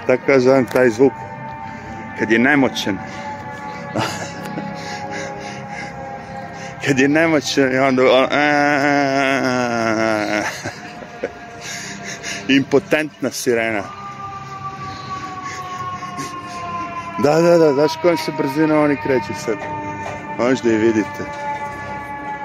tako 0.07 0.33
ja 0.33 0.41
zovem 0.41 0.67
taj 0.67 0.91
zvuk 0.91 1.13
kad 2.19 2.31
je 2.31 2.39
nemoćan 2.39 2.99
kad 6.87 6.99
je 6.99 7.09
nemoćan 7.09 7.73
i 7.73 7.79
onda 7.79 8.03
on, 8.03 8.29
impotentna 12.49 13.31
sirena 13.31 13.98
da, 17.19 17.41
da, 17.41 17.59
da, 17.59 17.73
znaš 17.73 17.93
kojom 18.03 18.17
se 18.17 18.33
brzina 18.39 18.81
oni 18.81 18.97
kreću 18.97 19.35
sad 19.45 19.57
možda 20.39 20.73
i 20.73 20.77
vidite 20.77 21.25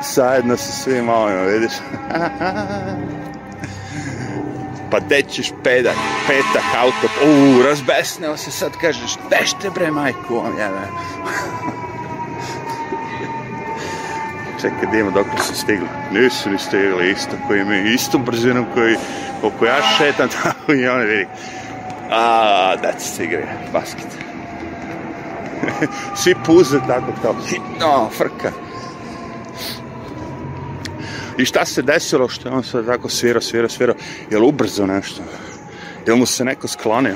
zajedno 0.02 0.58
sa 0.58 0.72
svim 0.72 1.10
ovima, 1.10 1.42
vidiš 1.42 1.74
pa 4.94 5.00
gde 5.00 5.22
ćeš 5.22 5.52
pedak, 5.64 5.96
petak, 6.28 6.64
auto, 6.78 7.08
uuu, 7.26 7.64
razbesneo 7.64 8.38
se 8.38 8.52
sad, 8.52 8.72
kažeš, 8.82 9.18
dešte 9.30 9.70
bre, 9.70 9.92
majku, 9.92 10.38
on 10.38 10.58
jebe. 10.58 10.82
Čekaj, 14.62 15.00
ima 15.00 15.12
dok 15.12 15.28
su 15.48 15.56
stigli. 15.56 15.88
Nisu 16.12 16.50
ni 16.50 16.58
stigli, 16.58 17.12
isto 17.12 17.32
koji 17.48 17.66
mi, 17.66 17.94
isto 17.94 18.18
brzinom 18.18 18.66
koji, 18.74 18.96
koliko 19.42 19.66
ja 19.66 19.78
šetam, 19.98 20.30
tako 20.44 20.74
i 20.74 20.88
oni 20.88 21.06
vidi. 21.06 21.28
A, 22.12 22.76
da 22.82 23.00
se 23.00 23.24
igre, 23.24 23.48
basket. 23.74 24.33
Svi 26.24 26.36
puze 26.46 26.80
tako, 26.88 27.12
kao, 27.22 27.36
hitno, 27.48 28.10
frka. 28.18 28.52
I 31.38 31.46
šta 31.46 31.66
se 31.66 31.82
desilo 31.82 32.30
što 32.30 32.50
je 32.50 32.56
on 32.56 32.64
sad 32.64 32.86
tako 32.86 33.10
svirao, 33.10 33.42
svirao, 33.42 33.70
svirao? 33.70 33.96
Je 34.30 34.40
li 34.40 34.48
ubrzo 34.48 34.86
nešto? 34.86 35.24
Je 36.08 36.16
mu 36.16 36.26
se 36.26 36.46
neko 36.46 36.68
sklonio? 36.68 37.16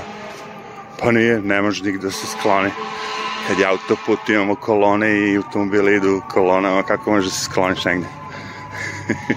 Pa 0.99 1.11
nije, 1.11 1.41
ne 1.41 1.61
može 1.61 1.83
nigde 1.83 2.05
da 2.05 2.11
se 2.11 2.27
skloni. 2.39 2.69
Kad 3.47 3.59
je 3.59 3.65
autoput, 3.65 4.29
imamo 4.29 4.55
kolone 4.55 5.31
i 5.31 5.37
automobili 5.37 5.95
idu 5.95 6.21
kolonama, 6.29 6.83
kako 6.83 7.11
može 7.11 7.27
da 7.27 7.31
se 7.31 7.45
skloniš 7.45 7.85
negde? 7.85 8.07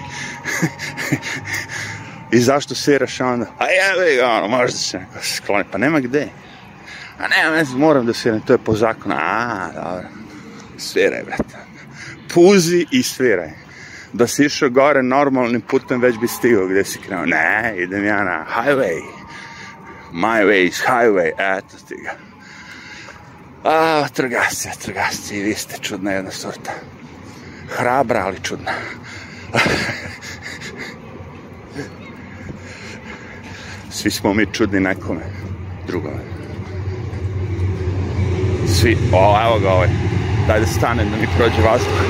I 2.31 2.39
zašto 2.39 2.75
sviraš 2.75 3.19
onda? 3.19 3.45
A 3.57 3.65
jevi 3.65 4.15
ga, 4.15 4.29
ono, 4.29 4.47
možda 4.47 4.77
se 4.77 4.99
neko 4.99 5.23
skloni. 5.23 5.63
Pa 5.71 5.77
nema 5.77 5.99
gde. 5.99 6.27
A 7.21 7.27
ne, 7.27 7.57
ne 7.57 7.65
znam, 7.65 7.79
moram 7.79 8.05
da 8.05 8.13
sviram, 8.13 8.41
to 8.41 8.53
je 8.53 8.57
po 8.57 8.75
zakonu. 8.75 9.15
A, 9.17 9.69
dobro. 9.73 10.07
Sviraj, 10.77 11.23
brate. 11.23 11.57
Puzi 12.33 12.85
i 12.91 13.03
sviraj. 13.03 13.51
Da 14.13 14.27
si 14.27 14.45
išao 14.45 14.69
gore 14.69 15.03
normalnim 15.03 15.61
putem, 15.61 16.01
već 16.01 16.17
bi 16.19 16.27
stigao 16.27 16.67
gde 16.67 16.83
si 16.83 16.99
krenuo. 16.99 17.25
Ne, 17.25 17.75
idem 17.77 18.05
ja 18.05 18.23
na 18.23 18.45
highway. 18.55 19.01
My 20.13 20.45
way 20.45 20.67
is 20.67 20.81
highway. 20.87 21.31
Eto, 21.37 21.77
stiga. 21.77 22.11
A, 23.63 24.07
trgasci, 24.13 24.69
trgasci, 24.81 25.43
vi 25.43 25.53
ste 25.53 25.77
čudna 25.77 26.11
jedna 26.11 26.31
sorta. 26.31 26.71
Hrabra, 27.69 28.25
ali 28.25 28.39
čudna. 28.43 28.71
Svi 33.91 34.11
smo 34.11 34.33
mi 34.33 34.45
čudni 34.53 34.79
nekome 34.79 35.21
drugome. 35.87 36.30
Svi, 38.81 38.97
o, 39.13 39.37
evo 39.45 39.59
ga 39.59 39.69
ovaj. 39.71 39.87
Daj 40.47 40.59
da 40.59 40.65
stane 40.65 41.03
da 41.05 41.17
mi 41.17 41.27
prođe 41.37 41.61
vazduh. 41.61 42.01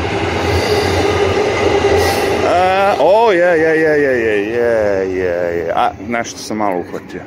A, 2.47 2.95
o, 2.99 3.31
je, 3.31 3.39
je, 3.39 3.79
je, 3.81 4.01
je, 4.01 4.19
je, 4.19 4.47
je, 4.47 5.15
je, 5.15 5.57
je. 5.57 5.71
A, 5.75 5.91
nešto 6.07 6.37
sam 6.37 6.57
malo 6.57 6.79
uhvatio. 6.79 7.21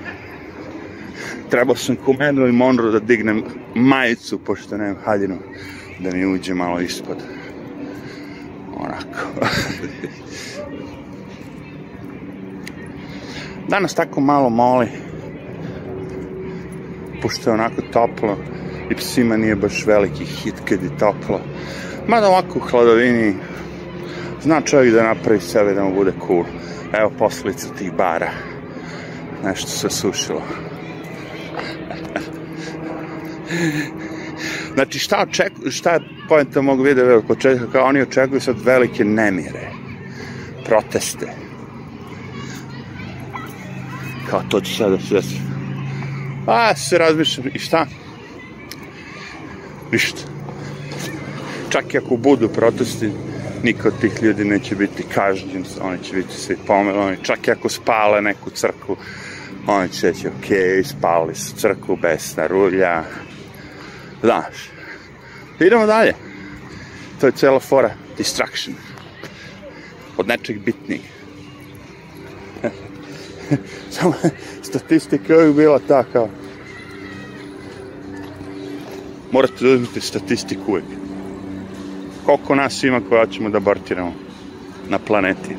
Trebao 1.51 1.77
sam 1.77 1.97
ko 1.97 2.13
Manuel 2.13 2.53
Monroe 2.53 2.93
da 2.93 2.99
dignem 2.99 3.45
majicu, 3.75 4.39
pošto 4.39 4.77
nemam 4.77 4.97
haljinu, 5.05 5.39
da 5.99 6.11
mi 6.11 6.27
uđe 6.27 6.55
malo 6.55 6.81
ispod. 6.81 7.17
Onako. 8.77 9.29
Danas 13.69 13.95
tako 13.95 14.21
malo 14.21 14.51
moli, 14.51 14.89
pošto 17.23 17.51
je 17.51 17.55
onako 17.55 17.83
toplo 17.93 18.37
i 18.91 18.95
psima 18.95 19.37
nije 19.37 19.57
baš 19.57 19.87
veliki 19.87 20.25
hit 20.25 20.55
kad 20.69 20.83
je 20.83 20.99
toplo. 20.99 21.41
Mada 22.07 22.29
ovako 22.29 22.59
u 22.59 22.63
hladovini 22.63 23.35
zna 24.43 24.61
čovjek 24.61 24.95
da 24.95 25.03
napravi 25.03 25.41
sebe 25.41 25.75
da 25.75 25.85
mu 25.85 25.95
bude 25.95 26.13
cool. 26.27 26.45
Evo 26.93 27.13
poslica 27.19 27.69
tih 27.79 27.93
bara. 27.93 28.31
Nešto 29.45 29.69
se 29.69 29.91
sušilo. 29.91 30.43
znači 34.75 34.99
šta 34.99 35.27
očekuju, 35.29 35.71
šta 35.71 35.93
je 35.93 36.01
pojenta 36.29 36.63
mog 36.63 36.83
videa 36.83 37.17
od 37.17 37.27
početka, 37.27 37.67
kao 37.73 37.87
oni 37.87 38.03
očekuju 38.03 38.41
sad 38.41 38.57
velike 38.65 39.05
nemire, 39.05 39.71
proteste. 40.67 41.27
Kao 44.31 44.43
to 44.49 44.61
će 44.61 44.77
sada 44.77 44.99
se 44.99 45.15
desi. 45.15 45.41
A, 46.47 46.75
se 46.75 46.99
razmišljam, 46.99 47.47
i 47.55 47.59
šta? 47.59 47.87
Ništa. 49.93 50.21
Čak 51.69 51.95
i 51.95 51.99
ako 51.99 52.17
budu 52.17 52.49
protesti, 52.49 53.11
niko 53.63 53.89
od 53.89 54.01
tih 54.01 54.23
ljudi 54.23 54.45
neće 54.45 54.77
biti 54.77 55.03
kažnjen, 55.15 55.65
oni 55.81 55.99
će 56.03 56.17
biti 56.17 56.35
svi 56.35 56.57
pomelovani, 56.67 57.17
čak 57.23 57.49
i 57.49 57.51
ako 57.51 57.69
spale 57.69 58.23
neku 58.23 58.51
crku, 58.51 58.97
oni 59.67 59.89
će 59.89 60.07
reći, 60.07 60.29
ok, 60.29 60.47
spali 60.85 61.35
su 61.35 61.57
crku 61.57 61.97
bez 61.97 62.37
narulja, 62.37 63.03
znaš. 64.23 64.71
Idemo 65.61 65.87
dalje. 65.87 66.15
To 67.21 67.27
je 67.27 67.33
cela 67.33 67.61
fora, 67.61 67.91
distraction. 68.17 68.77
Od 70.17 70.29
nečeg 70.29 70.59
bitnijeg. 70.59 71.01
Samo 73.91 74.15
statistika 74.63 75.37
uvijek 75.37 75.55
bila 75.55 75.79
ta 75.89 76.05
kao 76.13 76.29
morate 79.35 79.65
da 79.65 79.71
uzmete 79.71 80.01
statistiku 80.01 80.63
uvijek. 80.69 80.87
Koliko 82.27 82.55
nas 82.55 82.83
ima 82.83 83.01
koja 83.09 83.27
ćemo 83.27 83.49
da 83.49 83.57
abortiramo 83.57 84.13
na 84.89 84.99
planeti? 84.99 85.57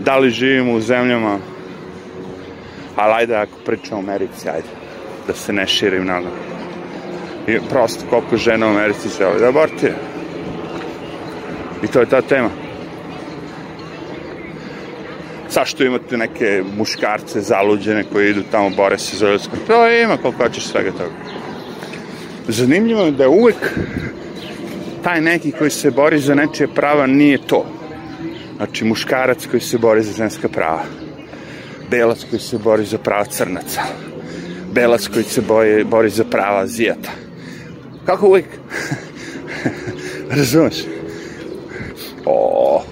Da 0.00 0.18
li 0.18 0.30
živimo 0.30 0.72
u 0.72 0.80
zemljama 0.80 1.38
ali 2.96 3.12
ajde 3.12 3.36
ako 3.36 3.58
pričamo 3.66 4.00
o 4.00 4.04
Americi, 4.04 4.48
ajde 4.48 4.68
da 5.26 5.34
se 5.34 5.52
ne 5.52 5.66
širim 5.66 6.02
mnogo. 6.02 6.28
I 7.46 7.58
prosto 7.70 8.04
koliko 8.10 8.36
žena 8.36 8.66
u 8.66 8.70
Americi 8.70 9.08
žele 9.18 9.40
da 9.40 9.48
abortira. 9.48 9.94
I 11.82 11.86
to 11.86 12.00
je 12.00 12.06
ta 12.06 12.20
tema. 12.22 12.50
Zašto 15.50 15.84
imate 15.84 16.16
neke 16.16 16.62
muškarce 16.76 17.40
zaluđene 17.40 18.04
koji 18.12 18.30
idu 18.30 18.42
tamo, 18.50 18.70
bore 18.70 18.98
se 18.98 19.16
za 19.16 19.30
ljudsko? 19.30 19.56
To 19.66 19.90
ima 19.90 20.16
koliko 20.16 20.42
hoćeš 20.42 20.66
svega 20.66 20.90
toga. 20.90 21.25
Zanimljivo 22.48 23.02
je 23.02 23.10
da 23.10 23.28
uvek 23.28 23.74
taj 25.02 25.20
neki 25.20 25.52
koji 25.52 25.70
se 25.70 25.90
bori 25.90 26.18
za 26.18 26.34
nečije 26.34 26.68
prava 26.74 27.06
nije 27.06 27.38
to. 27.46 27.66
Znači, 28.56 28.84
muškarac 28.84 29.46
koji 29.50 29.60
se 29.60 29.78
bori 29.78 30.02
za 30.02 30.12
ženska 30.12 30.48
prava. 30.48 30.84
Belac 31.90 32.24
koji 32.30 32.40
se 32.40 32.58
bori 32.58 32.84
za 32.84 32.98
prava 32.98 33.24
crnaca. 33.24 33.82
Belac 34.72 35.08
koji 35.08 35.24
se 35.24 35.40
bori, 35.40 35.84
bori 35.84 36.10
za 36.10 36.24
prava 36.24 36.60
azijata. 36.60 37.10
Kako 38.06 38.28
uvijek? 38.28 38.46
Razumeš? 40.38 40.84
O, 42.24 42.82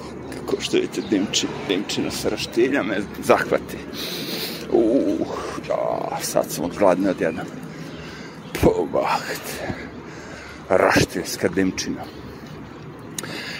kako 0.40 0.62
što 0.62 0.76
vidite, 0.76 1.02
dimči, 1.10 1.46
dimčina 1.68 2.10
sa 2.10 2.28
raštilja 2.28 2.82
me 2.82 3.00
zahvati. 3.22 3.76
Uh, 4.72 5.26
ja, 5.68 6.18
sad 6.20 6.50
sam 6.50 6.64
odgladne 6.64 7.10
odjednom. 7.10 7.63
Pobahte. 8.94 9.74
Raštiljska 10.68 11.48
dimčina. 11.48 12.02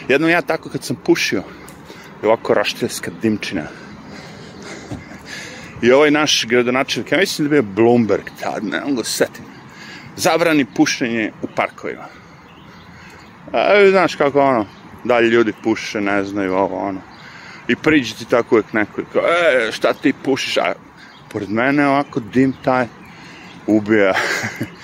Jednom 0.09 0.31
ja 0.31 0.43
tako 0.43 0.69
kad 0.69 0.85
sam 0.85 0.97
pušio, 0.97 1.43
je 2.23 2.29
ovako 2.29 2.55
raštiljska 2.55 3.11
dimčina. 3.23 3.63
I 5.83 5.93
ovaj 5.93 6.11
naš 6.11 6.45
gradonačelnik, 6.47 7.13
ja 7.13 7.19
mislim 7.19 7.49
da 7.49 7.57
je 7.57 7.63
Bloomberg 7.63 8.25
tad, 8.41 8.65
ne 8.65 8.81
mogu 8.81 9.05
se 9.05 9.11
setim, 9.11 9.45
zabrani 10.17 10.67
pušenje 10.77 11.33
u 11.43 11.47
parkovima. 11.57 12.07
A, 13.53 13.91
znaš 13.91 14.15
kako 14.15 14.41
ono, 14.41 14.67
dalje 15.05 15.29
ljudi 15.29 15.53
puše, 15.63 16.01
ne 16.01 16.25
znaju 16.25 16.55
ovo 16.55 16.77
ono. 16.89 17.01
I 17.69 17.77
priđi 17.77 18.15
ti 18.15 18.25
tako 18.25 18.55
uvijek 18.55 18.73
neko 18.73 19.01
i 19.01 19.05
kao, 19.13 19.23
e, 19.23 19.73
šta 19.73 19.93
ti 19.93 20.13
pušiš? 20.25 20.57
A 20.57 20.73
pored 21.29 21.51
mene 21.51 21.89
ovako 21.89 22.21
dim 22.21 22.55
taj 22.65 22.87
ubija. 23.67 24.15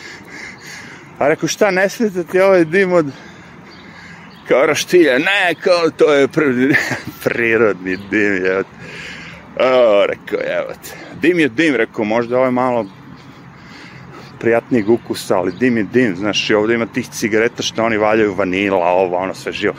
A 1.20 1.28
rekao, 1.28 1.48
šta, 1.48 1.70
ne 1.70 1.88
smijete 1.88 2.24
ti 2.24 2.40
ovaj 2.40 2.64
dim 2.64 2.92
od 2.92 3.06
kao 4.48 4.66
raštilja? 4.66 5.18
Ne, 5.18 5.54
kao 5.60 5.90
to 5.90 6.14
je 6.14 6.28
prvi, 6.28 6.74
prirodni 7.24 7.96
dim, 8.10 8.44
je. 8.44 8.62
O, 9.56 10.06
rekao, 10.06 10.38
evo 10.58 10.72
te. 10.82 10.96
Dim 11.20 11.38
je 11.38 11.48
dim, 11.48 11.74
rekao, 11.74 12.04
možda 12.04 12.36
ovo 12.36 12.44
je 12.44 12.50
malo 12.50 12.86
prijatnijeg 14.38 14.90
ukusa, 14.90 15.36
ali 15.36 15.52
dim 15.52 15.76
je 15.76 15.82
dim, 15.82 16.16
znaš, 16.16 16.50
i 16.50 16.54
ovdje 16.54 16.74
ima 16.74 16.86
tih 16.86 17.08
cigareta 17.08 17.62
što 17.62 17.84
oni 17.84 17.96
valjaju 17.96 18.34
vanila, 18.34 18.86
ovo, 18.86 19.16
ono, 19.16 19.34
sve 19.34 19.52
živo. 19.52 19.74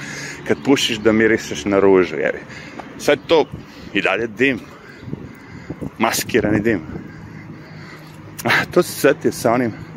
Kad 0.48 0.58
pušiš 0.66 0.98
da 0.98 1.12
miriseš 1.12 1.66
na 1.66 1.80
ružu, 1.80 2.16
jevi. 2.16 2.40
Sve 2.98 3.16
to 3.28 3.46
i 3.94 4.02
dalje 4.02 4.28
dim. 4.28 4.60
Maskirani 5.98 6.60
dim. 6.60 6.82
A, 8.44 8.66
to 8.74 8.84
se 8.84 8.92
setio 8.92 9.32
sa 9.32 9.54
onim 9.54 9.91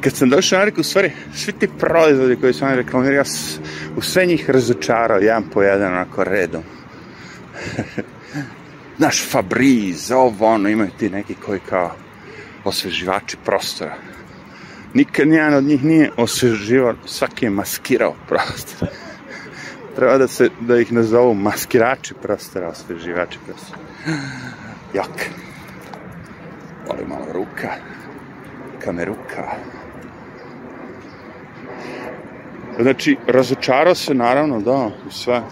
kad 0.00 0.12
sam 0.12 0.30
došao 0.30 0.56
na 0.56 0.62
Ameriku, 0.62 0.80
u 0.80 0.84
stvari, 0.84 1.12
svi 1.34 1.52
ti 1.52 1.68
proizvodi 1.78 2.36
koji 2.36 2.52
su 2.52 2.64
oni 2.64 2.76
reklamirali, 2.76 3.16
ja 3.16 3.24
u 3.96 4.02
sve 4.02 4.26
njih 4.26 4.50
razočarao, 4.50 5.18
jedan 5.18 5.44
po 5.50 5.62
jedan, 5.62 5.92
onako, 5.92 6.24
redom. 6.24 6.62
Naš 8.98 9.30
Fabriz, 9.30 10.12
ovo, 10.12 10.46
ono, 10.46 10.68
imaju 10.68 10.90
ti 10.98 11.10
neki 11.10 11.34
koji 11.34 11.60
kao 11.68 11.92
osveživači 12.64 13.36
prostora. 13.44 13.94
Nikad 14.94 15.28
nijedan 15.28 15.54
od 15.54 15.64
njih 15.64 15.84
nije 15.84 16.10
osveživao, 16.16 16.94
svaki 17.06 17.46
je 17.46 17.50
maskirao 17.50 18.14
prostor. 18.28 18.88
Treba 19.96 20.18
da 20.18 20.28
se, 20.28 20.50
da 20.60 20.78
ih 20.78 20.92
nazovu 20.92 21.34
maskirači 21.34 22.14
prostora, 22.22 22.68
osveživači 22.68 23.38
prostora. 23.46 23.78
Jak. 24.94 25.30
Voli 26.88 27.06
malo 27.08 27.32
ruka. 27.32 27.68
Kameruka. 28.84 29.56
Znači, 32.80 33.16
razočarao 33.26 33.94
se, 33.94 34.14
naravno, 34.14 34.60
da, 34.60 34.90
u 35.06 35.10
sve. 35.10 35.42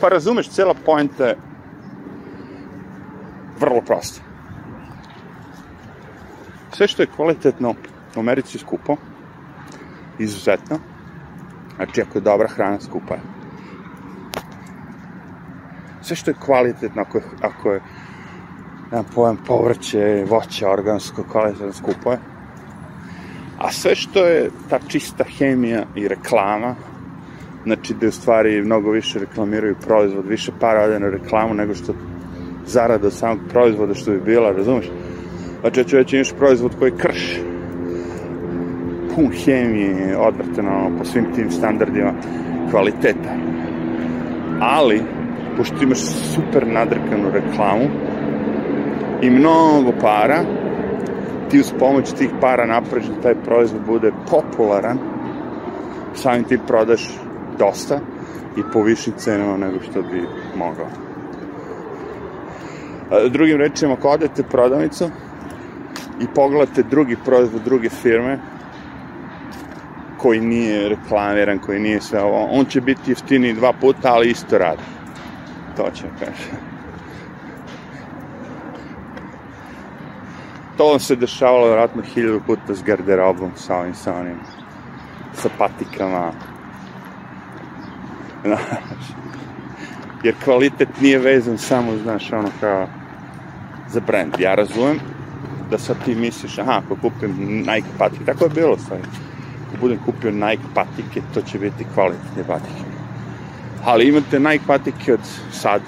Pa 0.00 0.08
razumeš, 0.08 0.50
cijela 0.50 0.74
pojenta 0.84 1.26
je 1.26 1.36
vrlo 3.60 3.80
prosta. 3.80 4.20
Sve 6.72 6.88
što 6.88 7.02
je 7.02 7.08
kvalitetno 7.16 7.74
u 8.16 8.20
Americi 8.20 8.58
skupo, 8.58 8.96
izuzetno, 10.18 10.78
znači 11.76 12.02
ako 12.02 12.18
je 12.18 12.22
dobra 12.22 12.48
hrana, 12.48 12.80
skupa 12.80 13.14
je. 13.14 13.20
Sve 16.02 16.16
što 16.16 16.30
je 16.30 16.36
kvalitetno, 16.44 17.02
ako 17.02 17.18
je, 17.18 17.24
ako 17.42 17.72
je 17.72 17.80
nemam 18.90 19.06
pojem, 19.14 19.36
povrće, 19.46 20.24
voće, 20.28 20.66
organsko, 20.66 21.24
kvalitetan 21.32 21.72
skupo 21.72 22.12
je. 22.12 22.35
A 23.58 23.72
sve 23.72 23.94
što 23.94 24.26
je 24.26 24.50
ta 24.70 24.78
čista 24.88 25.24
hemija 25.38 25.84
i 25.94 26.08
reklama, 26.08 26.74
znači 27.64 27.94
da 27.94 28.06
u 28.06 28.10
stvari 28.10 28.62
mnogo 28.62 28.90
više 28.90 29.18
reklamiraju 29.18 29.74
proizvod, 29.86 30.26
više 30.28 30.52
para 30.60 30.84
ode 30.84 31.00
na 31.00 31.10
reklamu 31.10 31.54
nego 31.54 31.74
što 31.74 31.94
zarada 32.66 33.06
od 33.06 33.12
samog 33.12 33.38
proizvoda 33.50 33.94
što 33.94 34.10
bi 34.10 34.20
bila, 34.20 34.52
razumeš? 34.52 34.86
Znači, 35.60 35.80
ja 35.80 35.84
ću 35.84 35.96
reći, 35.96 36.16
imaš 36.16 36.32
proizvod 36.32 36.72
koji 36.78 36.92
krš, 36.92 37.40
pun 39.14 39.30
hemije, 39.44 40.16
odvrteno 40.16 40.90
po 40.98 41.04
svim 41.04 41.26
tim 41.34 41.50
standardima 41.50 42.12
kvaliteta. 42.70 43.36
Ali, 44.60 45.02
pošto 45.56 45.82
imaš 45.82 45.98
super 46.34 46.66
nadrkanu 46.66 47.30
reklamu 47.32 47.84
i 49.22 49.30
mnogo 49.30 49.92
para, 50.00 50.44
ti 51.50 51.60
uz 51.60 51.72
pomoć 51.78 52.12
tih 52.12 52.30
para 52.40 52.66
napraviš 52.66 53.06
da 53.06 53.20
taj 53.22 53.34
proizvod 53.34 53.82
bude 53.86 54.12
popularan, 54.30 54.98
samim 56.14 56.44
ti 56.44 56.58
prodaš 56.66 57.18
dosta 57.58 58.00
i 58.56 58.62
po 58.72 58.82
višim 58.82 59.12
cenama 59.16 59.56
nego 59.56 59.80
što 59.90 60.02
bi 60.02 60.22
mogao. 60.56 60.88
Drugim 63.28 63.56
rečima, 63.56 63.92
ako 63.92 64.08
odete 64.08 64.42
prodavnicu 64.42 65.10
i 66.20 66.26
pogledate 66.34 66.82
drugi 66.82 67.16
proizvod 67.24 67.62
druge 67.62 67.88
firme, 67.88 68.38
koji 70.18 70.40
nije 70.40 70.88
reklamiran, 70.88 71.58
koji 71.58 71.80
nije 71.80 72.00
sve 72.00 72.22
ovo, 72.22 72.48
on 72.50 72.64
će 72.64 72.80
biti 72.80 73.10
jeftiniji 73.10 73.52
dva 73.52 73.72
puta, 73.72 74.12
ali 74.12 74.30
isto 74.30 74.58
radi. 74.58 74.82
To 75.76 75.90
će 75.94 76.04
kaže. 76.18 76.75
To 80.76 80.88
vam 80.88 81.00
se 81.00 81.16
dešavalo 81.16 81.66
vjerojatno 81.66 82.02
hiljadu 82.02 82.40
puta 82.46 82.74
s 82.74 82.82
garderobom, 82.82 83.50
sa 83.56 83.76
ovim, 83.76 83.94
sa 83.94 84.14
onim, 84.14 84.36
sa 85.34 85.48
patikama. 85.58 86.32
Znaš, 88.44 88.60
jer 90.22 90.34
kvalitet 90.44 91.00
nije 91.00 91.18
vezan 91.18 91.58
samo, 91.58 91.96
znaš, 91.96 92.32
ono 92.32 92.48
kao 92.60 92.86
za 93.88 94.00
brand. 94.00 94.34
Ja 94.38 94.54
razumem 94.54 95.00
da 95.70 95.78
sad 95.78 95.96
ti 96.04 96.14
misliš, 96.14 96.58
aha, 96.58 96.82
ako 96.84 96.96
kupim 96.96 97.34
Nike 97.38 97.88
patike, 97.98 98.24
tako 98.24 98.44
je 98.44 98.50
bilo 98.50 98.78
stvari. 98.78 99.02
Ako 99.68 99.80
budem 99.80 99.98
kupio 100.04 100.30
Nike 100.30 100.62
patike, 100.74 101.22
to 101.34 101.42
će 101.42 101.58
biti 101.58 101.86
kvalitetne 101.94 102.44
patike. 102.46 102.84
Ali 103.84 104.08
imate 104.08 104.40
Nike 104.40 104.64
patike 104.66 105.14
od 105.14 105.20
sad, 105.52 105.82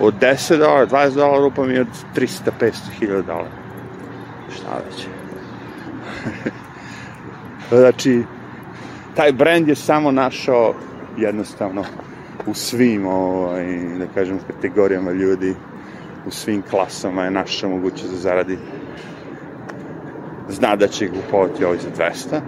od 0.00 0.14
10 0.20 0.58
dolara, 0.58 0.86
20 0.86 1.14
dolara, 1.14 1.50
pa 1.56 1.64
mi 1.64 1.78
od 1.78 1.88
300, 2.16 2.50
500 2.60 2.72
hiljada 2.98 3.22
dolara. 3.22 3.57
Šta 4.54 4.80
već. 4.86 5.06
znači, 7.80 8.22
taj 9.14 9.32
brand 9.32 9.68
je 9.68 9.74
samo 9.74 10.10
našao 10.10 10.74
jednostavno 11.16 11.84
u 12.46 12.54
svim, 12.54 13.06
ovaj, 13.06 13.64
da 13.98 14.06
kažem, 14.14 14.38
kategorijama 14.46 15.12
ljudi, 15.12 15.54
u 16.26 16.30
svim 16.30 16.62
klasama 16.70 17.24
je 17.24 17.30
naša 17.30 17.68
mogućnost 17.68 18.10
da 18.10 18.16
zaradi 18.16 18.58
zna 20.48 20.76
da 20.76 20.88
će 20.88 21.06
ga 21.06 21.12
kupovati 21.12 21.64
ovaj 21.64 21.78
za 21.78 21.88
200, 21.90 22.40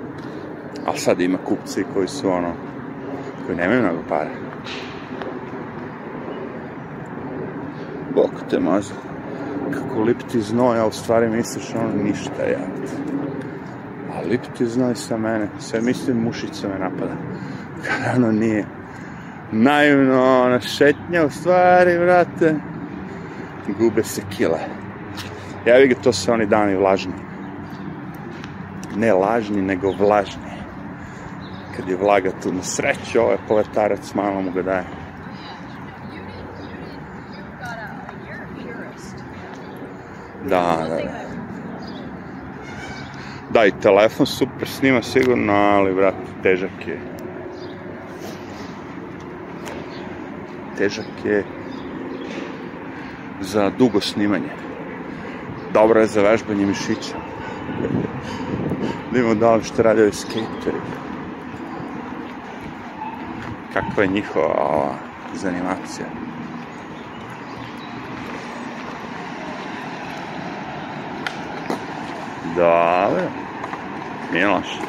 ali 0.86 0.98
sad 0.98 1.20
ima 1.20 1.38
kupci 1.38 1.84
koji 1.94 2.08
su 2.08 2.30
ono, 2.30 2.52
koji 3.46 3.58
nemaju 3.58 3.82
mnogo 3.82 4.02
para. 4.08 4.30
Bog 8.14 8.30
te 8.50 8.60
maze. 8.60 9.09
Kako 9.74 10.02
lipti 10.02 10.40
znoj, 10.40 10.78
a 10.78 10.86
u 10.86 10.92
stvari 10.92 11.28
misliš 11.28 11.74
ono 11.74 12.02
ništa, 12.02 12.42
ja. 12.50 12.66
A 14.14 14.20
lipti 14.30 14.66
znoj 14.66 14.94
sa 14.94 15.16
mene, 15.16 15.48
sve 15.58 15.80
mislim 15.80 16.22
mušica 16.22 16.68
me 16.68 16.78
napada. 16.78 17.14
Kada 17.86 18.16
ono 18.16 18.32
nije 18.32 18.64
naivno, 19.52 20.42
ona 20.44 20.60
šetnja, 20.60 21.24
u 21.26 21.30
stvari, 21.30 21.98
vrate, 21.98 22.54
gube 23.78 24.04
se 24.04 24.22
kile. 24.36 24.58
Ja 25.66 25.76
vidim, 25.76 25.98
to 26.02 26.12
se 26.12 26.32
oni 26.32 26.46
dani 26.46 26.76
vlažni. 26.76 27.12
Ne 28.96 29.12
lažni, 29.12 29.62
nego 29.62 29.90
vlažni. 29.90 30.50
Kad 31.76 31.88
je 31.88 31.96
vlaga 31.96 32.30
tu 32.42 32.52
na 32.52 32.62
sreću, 32.62 33.20
ovaj 33.20 33.36
poletarac 33.48 34.14
malo 34.14 34.42
mu 34.42 34.50
ga 34.50 34.62
daje. 34.62 34.84
Da, 40.48 40.86
da, 40.88 40.96
da. 40.96 41.30
Da, 43.50 43.66
i 43.66 43.72
telefon 43.82 44.26
super 44.26 44.68
snima 44.68 45.02
sigurno, 45.02 45.52
ali, 45.52 45.92
vrat, 45.92 46.14
težak 46.42 46.86
je. 46.86 47.00
Težak 50.78 51.24
je 51.24 51.44
za 53.40 53.70
dugo 53.78 54.00
snimanje. 54.00 54.52
Dobro 55.72 56.00
je 56.00 56.06
za 56.06 56.22
vežbanje 56.22 56.66
mišića. 56.66 57.16
Da 59.12 59.18
imamo 59.18 59.34
da 59.34 59.54
li 59.54 59.64
što 59.64 59.82
radi 59.82 60.02
ovi 60.02 60.12
skateri. 60.12 60.80
Kakva 63.72 64.02
je 64.02 64.08
njihova 64.08 64.46
ova, 64.46 64.94
zanimacija. 65.34 66.29
Nije 74.32 74.48
loše. 74.48 74.80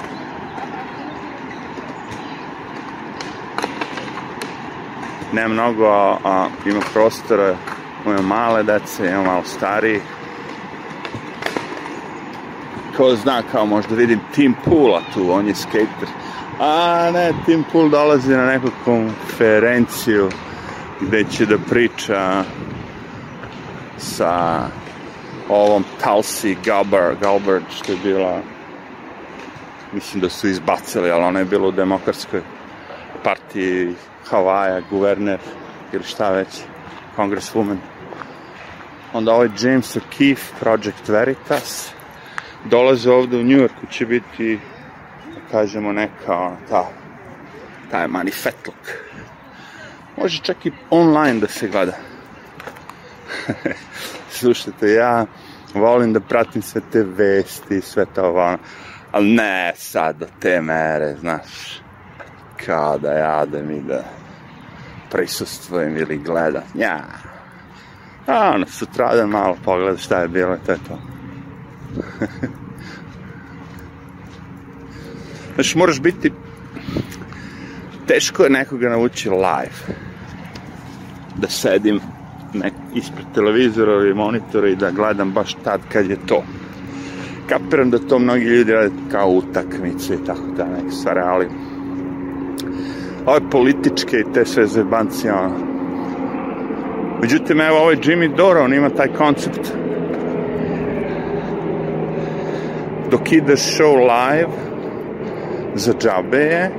Ne 5.33 5.47
mnogo, 5.47 5.87
a, 6.23 6.47
ima 6.65 6.79
prostora 6.93 7.55
Imamo 8.05 8.21
male 8.21 8.63
dece, 8.63 9.07
imamo 9.07 9.23
malo 9.23 9.43
stariji. 9.43 10.01
Ko 12.97 13.15
zna, 13.15 13.43
kao 13.51 13.65
možda 13.65 13.95
vidim 13.95 14.19
Tim 14.35 14.55
Pula 14.65 15.01
tu, 15.13 15.31
on 15.31 15.47
je 15.47 15.55
skater. 15.55 16.07
A 16.59 17.11
ne, 17.13 17.33
Tim 17.45 17.63
Pool 17.71 17.89
dolazi 17.89 18.35
na 18.35 18.45
neku 18.45 18.67
konferenciju 18.85 20.29
gde 21.01 21.23
će 21.23 21.45
da 21.45 21.57
priča 21.69 22.43
sa 23.97 24.61
ovom 25.55 25.83
Tulsi 26.03 26.57
Gabbard, 26.65 27.19
Gabbard 27.21 27.63
što 27.75 27.91
je 27.91 27.97
bila 28.03 28.41
mislim 29.93 30.21
da 30.21 30.29
su 30.29 30.47
izbacili, 30.47 31.11
ali 31.11 31.23
ona 31.23 31.39
je 31.39 31.45
bila 31.45 31.67
u 31.67 31.71
demokratskoj 31.71 32.41
partiji 33.23 33.95
Havaja, 34.29 34.81
guverner 34.89 35.39
ili 35.93 36.03
šta 36.03 36.29
već, 36.29 36.47
congresswoman 37.17 37.77
onda 39.13 39.33
ovaj 39.33 39.49
James 39.59 39.97
O'Keefe, 39.97 40.51
Project 40.59 41.07
Veritas, 41.07 41.91
dolaze 42.65 43.11
ovde 43.11 43.37
u 43.37 43.43
New 43.43 43.57
Yorku, 43.57 43.87
će 43.91 44.05
biti, 44.05 44.59
da 45.25 45.51
kažemo, 45.51 45.91
neka, 45.91 46.37
ona, 46.37 46.55
ta, 46.69 46.87
taj 47.91 48.07
manifetluk. 48.07 48.75
Može 50.17 50.41
čak 50.41 50.65
i 50.65 50.71
online 50.89 51.39
da 51.39 51.47
se 51.47 51.67
gleda. 51.67 52.10
Slušajte, 54.39 54.91
ja 54.91 55.25
volim 55.73 56.13
da 56.13 56.19
pratim 56.19 56.61
sve 56.61 56.81
te 56.91 57.03
vesti, 57.03 57.81
sve 57.81 58.05
to 58.05 58.23
ovo, 58.23 58.57
ali 59.11 59.33
ne 59.33 59.73
sad 59.75 60.17
do 60.17 60.27
te 60.39 60.61
mere, 60.61 61.15
znaš, 61.19 61.81
kao 62.65 62.97
da 62.97 63.11
ja 63.11 63.45
da 63.45 63.61
mi 63.61 63.81
da 63.81 64.03
prisustvujem 65.11 65.97
ili 65.97 66.17
gledam. 66.17 66.63
Ja, 66.75 67.03
A 68.27 68.51
ono, 68.55 68.65
sutradan 68.67 69.29
malo 69.29 69.57
pogleda 69.65 69.97
šta 69.97 70.21
je 70.21 70.27
bilo, 70.27 70.57
to 70.65 70.71
je 70.71 70.77
to. 70.87 70.99
znači, 75.55 75.77
moraš 75.77 76.01
biti... 76.01 76.31
Teško 78.07 78.43
je 78.43 78.49
nekoga 78.49 78.89
nauči 78.89 79.29
live. 79.29 79.95
Da 81.35 81.47
sedim 81.47 81.99
nek, 82.53 82.73
ispred 82.95 83.25
televizora 83.33 83.91
ili 83.91 84.13
monitora 84.13 84.67
i 84.67 84.75
da 84.75 84.91
gledam 84.91 85.31
baš 85.31 85.53
tad 85.63 85.81
kad 85.91 86.09
je 86.09 86.17
to. 86.25 86.43
Kapiram 87.49 87.89
da 87.89 87.99
to 87.99 88.19
mnogi 88.19 88.43
ljudi 88.43 88.71
rade 88.71 88.91
kao 89.11 89.29
utakmice 89.29 90.13
i 90.13 90.25
tako 90.25 90.51
da 90.57 90.65
neke 90.65 90.91
stvari, 90.91 91.19
ali 91.19 91.47
ove 93.25 93.49
političke 93.51 94.17
i 94.17 94.33
te 94.33 94.45
sve 94.45 94.67
zebancije, 94.67 95.33
ono, 95.33 95.71
Međutim, 97.21 97.61
evo 97.61 97.77
ovaj 97.77 97.95
Jimmy 97.95 98.35
Dore, 98.35 98.59
on 98.59 98.73
ima 98.73 98.89
taj 98.89 99.07
koncept. 99.07 99.73
Dok 103.11 103.31
ideš 103.31 103.59
show 103.59 103.95
live, 103.95 104.51
za 105.75 105.93
džabe 105.93 106.37
je, 106.37 106.71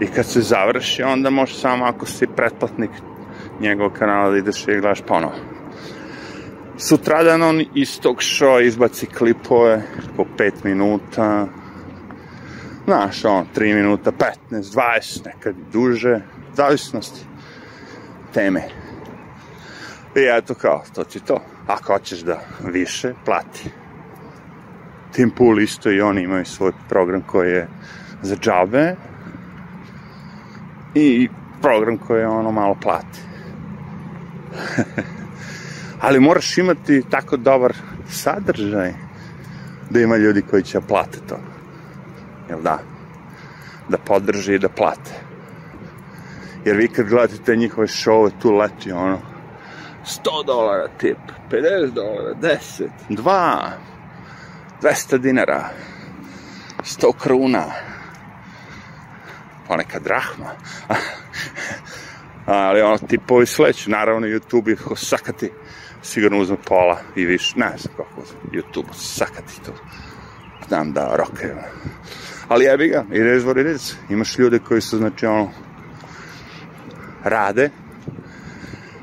i 0.00 0.06
kad 0.06 0.26
se 0.26 0.40
završi, 0.40 1.02
onda 1.02 1.30
možeš 1.30 1.60
samo 1.60 1.84
ako 1.84 2.06
si 2.06 2.26
pretplatnik 2.26 2.90
njegovog 3.60 3.92
kanala 3.92 4.30
da 4.30 4.36
ideš 4.36 4.62
i 4.62 4.66
gledaš 4.66 5.00
ponovo. 5.06 5.34
Sutradan 6.78 7.42
on 7.42 7.64
iz 7.74 8.00
tog 8.00 8.16
showa 8.16 8.66
izbaci 8.66 9.06
klipove 9.06 9.82
po 10.16 10.24
5 10.38 10.52
minuta, 10.64 11.46
znaš, 12.84 13.24
on, 13.24 13.46
3 13.56 13.74
minuta, 13.74 14.12
15, 14.12 14.28
20, 14.50 15.26
nekad 15.26 15.54
duže, 15.72 16.20
zavisnosti 16.56 17.26
teme. 18.34 18.62
I 20.16 20.20
eto 20.38 20.54
kao, 20.54 20.82
to 20.94 21.04
ti 21.04 21.20
to. 21.20 21.40
Ako 21.66 21.92
hoćeš 21.92 22.20
da 22.20 22.40
više, 22.64 23.14
plati. 23.24 23.70
Tim 25.12 25.30
Pool 25.30 25.60
isto 25.60 25.90
i 25.90 26.00
oni 26.00 26.22
imaju 26.22 26.44
svoj 26.44 26.72
program 26.88 27.22
koji 27.26 27.52
je 27.52 27.68
za 28.22 28.36
džabe 28.36 28.96
i 30.94 31.28
program 31.62 31.98
koji 31.98 32.20
je 32.20 32.28
ono 32.28 32.52
malo 32.52 32.76
plati. 32.82 33.33
Ali 36.04 36.20
moraš 36.20 36.58
imati 36.58 37.02
tako 37.10 37.36
dobar 37.36 37.76
sadržaj 38.08 38.92
da 39.90 40.00
ima 40.00 40.16
ljudi 40.16 40.42
koji 40.42 40.62
će 40.62 40.80
plate 40.80 41.18
to. 41.28 41.38
Jel 42.48 42.60
da? 42.62 42.78
Da 43.88 43.98
podrži 43.98 44.54
i 44.54 44.58
da 44.58 44.68
plate. 44.68 45.10
Jer 46.64 46.76
vi 46.76 46.88
kad 46.88 47.08
gledate 47.08 47.42
te 47.44 47.56
njihove 47.56 47.86
šove, 47.86 48.30
tu 48.42 48.56
leti 48.56 48.92
ono 48.92 49.18
100 50.04 50.46
dolara 50.46 50.88
tip, 50.98 51.18
50 51.50 51.90
dolara, 51.90 52.34
10, 52.42 52.88
2, 53.08 53.70
200 54.82 55.18
dinara, 55.18 55.68
100 56.82 57.12
kruna, 57.18 57.64
ponekad 59.68 60.02
drahma. 60.02 60.50
Ali 62.46 62.82
ono, 62.82 62.98
tipovi 62.98 63.46
sleću, 63.46 63.90
naravno 63.90 64.26
YouTube 64.26 64.72
ih 64.72 64.80
sakati, 64.96 65.50
sigurno 66.02 66.38
uzme 66.38 66.56
pola 66.64 67.00
i 67.16 67.24
više, 67.24 67.54
ne 67.56 67.72
znam 67.78 67.94
kako 67.96 68.20
uzme, 68.20 68.38
YouTube 68.52 68.92
sakati 68.92 69.60
to. 69.64 69.72
Znam 70.68 70.92
da 70.92 71.16
rokaju. 71.16 71.56
Ali 72.48 72.64
jebi 72.64 72.88
ga, 72.88 73.04
ide 73.12 73.36
izvor 73.36 73.58
idec. 73.58 73.96
Imaš 74.10 74.38
ljude 74.38 74.58
koji 74.58 74.80
su, 74.80 74.98
znači, 74.98 75.26
ono, 75.26 75.50
rade, 77.24 77.70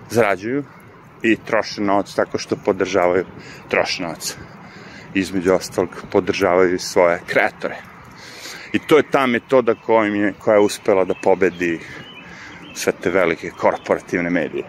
zarađuju 0.09 0.63
i 1.21 1.35
troše 1.35 1.81
novac 1.81 2.13
tako 2.15 2.37
što 2.37 2.55
podržavaju 2.55 3.25
troše 3.69 4.03
novac. 4.03 4.37
Između 5.13 5.53
ostalog, 5.53 5.89
podržavaju 6.11 6.79
svoje 6.79 7.19
kreatore. 7.27 7.75
I 8.73 8.79
to 8.79 8.97
je 8.97 9.11
ta 9.11 9.27
metoda 9.27 9.75
kojim 9.75 10.15
je, 10.15 10.33
koja 10.39 10.55
je 10.55 10.61
uspela 10.61 11.05
da 11.05 11.13
pobedi 11.23 11.79
sve 12.73 12.93
te 13.01 13.09
velike 13.09 13.49
korporativne 13.49 14.29
medije. 14.29 14.63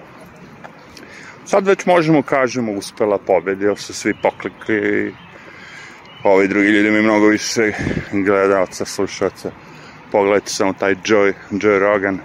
Sad 1.44 1.66
već 1.66 1.86
možemo 1.86 2.22
kažemo 2.22 2.72
uspela 2.72 3.18
pobedi, 3.18 3.64
jer 3.64 3.78
su 3.78 3.94
svi 3.94 4.14
poklikli 4.22 5.14
ovi 6.24 6.48
drugi 6.48 6.68
ljudi 6.68 6.90
mi 6.90 7.02
mnogo 7.02 7.26
više 7.26 7.72
gledalca, 8.12 8.84
slušalca. 8.84 9.50
Pogledajte 10.12 10.50
samo 10.50 10.72
taj 10.72 10.94
Joy, 10.94 11.32
Joy 11.50 11.78
Rogan, 11.78 12.18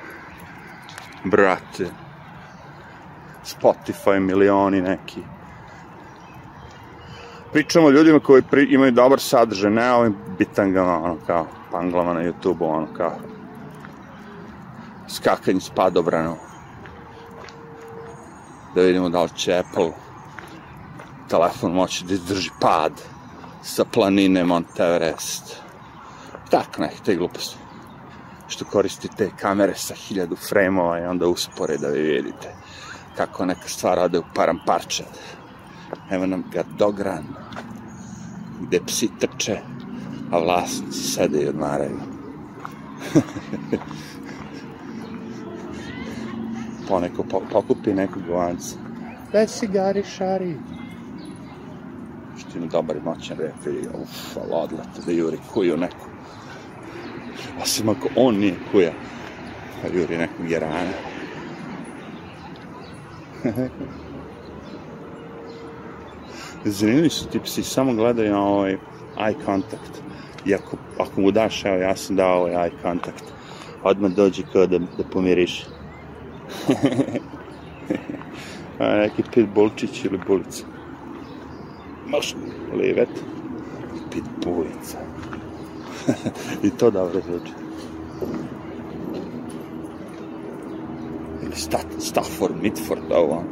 brate, 1.24 1.86
Spotify 3.46 4.20
milioni 4.20 4.82
neki. 4.82 5.22
Pričamo 7.54 7.88
o 7.88 7.92
ljudima 7.92 8.20
koji 8.20 8.42
pri, 8.42 8.68
imaju 8.70 8.92
dobar 8.92 9.20
sadržaj, 9.20 9.72
ne 9.72 9.92
ovim 9.92 10.16
bitangama, 10.38 11.04
ono 11.04 11.18
kao, 11.28 11.48
panglama 11.72 12.14
na 12.14 12.24
YouTube-u, 12.24 12.66
ono 12.66 12.88
kao, 12.98 13.18
skakanje 15.08 15.62
s 15.62 15.70
padobranom. 15.76 16.38
Da 18.76 18.82
vidimo 18.82 19.10
da 19.10 19.24
li 19.24 19.30
će 19.36 19.58
Apple 19.58 19.92
telefon 21.30 21.74
moći 21.74 22.06
da 22.06 22.14
izdrži 22.14 22.50
pad 22.62 22.92
sa 23.64 23.86
planine 23.86 24.44
Monteverest. 24.44 25.62
Tak, 26.50 26.78
neke 26.78 26.96
te 27.06 27.16
gluposti. 27.16 27.58
Što 28.48 28.66
koristi 28.66 29.08
te 29.18 29.30
kamere 29.40 29.76
sa 29.76 29.94
hiljadu 29.94 30.36
frejmova 30.36 31.00
i 31.00 31.06
onda 31.06 31.28
uspore 31.28 31.78
da 31.78 31.88
vi 31.88 32.02
vidite 32.02 32.56
kako 33.18 33.46
neka 33.46 33.68
stvar 33.68 34.00
ode 34.00 34.20
u 34.20 34.24
param 34.36 34.60
parče. 34.66 35.04
Evo 36.12 36.26
nam 36.26 36.44
ga 36.52 36.64
dogran, 36.78 37.24
gde 38.62 38.80
psi 38.86 39.10
trče, 39.20 39.60
a 40.32 40.40
vlasnici 40.40 41.00
sede 41.00 41.42
i 41.42 41.48
odmaraju. 41.48 42.00
Poneko 46.88 47.24
po, 47.24 47.42
pokupi 47.52 47.94
nekog 47.94 48.24
govanca. 48.28 48.76
Već 49.34 49.50
si 49.50 49.68
gari 49.68 50.04
šari 50.04 50.56
što 52.50 52.58
ima 52.58 52.68
dobar 52.68 52.96
i 52.96 53.02
moćan 53.02 53.38
rep 53.38 53.66
i 53.66 53.88
uf, 54.02 54.38
ali 54.38 54.52
odlete 54.52 55.02
da 55.06 55.12
juri 55.12 55.38
kuju 55.54 55.78
neku. 55.78 56.08
Osim 57.62 57.90
ako 57.90 58.10
on 58.16 58.36
nije 58.36 58.56
kuja, 58.72 58.92
pa 59.82 59.88
juri 59.88 60.18
nekog 60.18 60.52
jerana. 60.52 60.92
Zanimljivi 66.66 67.10
su 67.10 67.28
ti 67.28 67.40
psi, 67.40 67.64
samo 67.64 67.94
gledaju 67.94 68.32
na 68.32 68.44
ovaj 68.44 68.78
eye 69.18 69.46
contact. 69.46 70.02
I 70.46 70.56
ako, 70.56 70.78
ako 71.00 71.22
mu 71.22 71.32
daš, 71.32 71.66
evo, 71.66 71.76
ja 71.76 71.96
sam 71.96 72.16
dao 72.16 72.40
ovaj 72.40 72.54
eye 72.54 72.72
contact, 72.82 73.24
odmah 73.84 74.12
dođe 74.12 74.44
kao 74.54 74.68
da, 74.68 74.80
da 74.80 75.04
pomiriš. 75.12 75.66
A 78.80 78.96
neki 78.96 79.24
pitbullčić 79.34 80.06
ili 80.06 80.20
bulica. 80.28 80.64
Moš 82.08 82.36
livet, 82.74 83.10
pitbullica. 84.12 84.98
I 86.64 86.70
to 86.70 86.92
dobro 86.92 87.22
zvuči. 87.28 87.52
Ili 91.44 91.56
Stat, 91.56 91.86
Stafford, 92.00 92.56
Mitford, 92.62 93.12
ovo. 93.12 93.44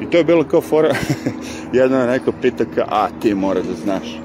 I 0.00 0.10
to 0.10 0.18
je 0.18 0.24
bilo 0.24 0.44
kao 0.44 0.60
fora, 0.60 0.94
jedna 1.72 2.06
neko 2.06 2.32
pita 2.42 2.64
kao, 2.74 2.84
a 2.88 3.08
ti 3.20 3.34
mora 3.34 3.60
da 3.60 3.74
znaš. 3.74 4.20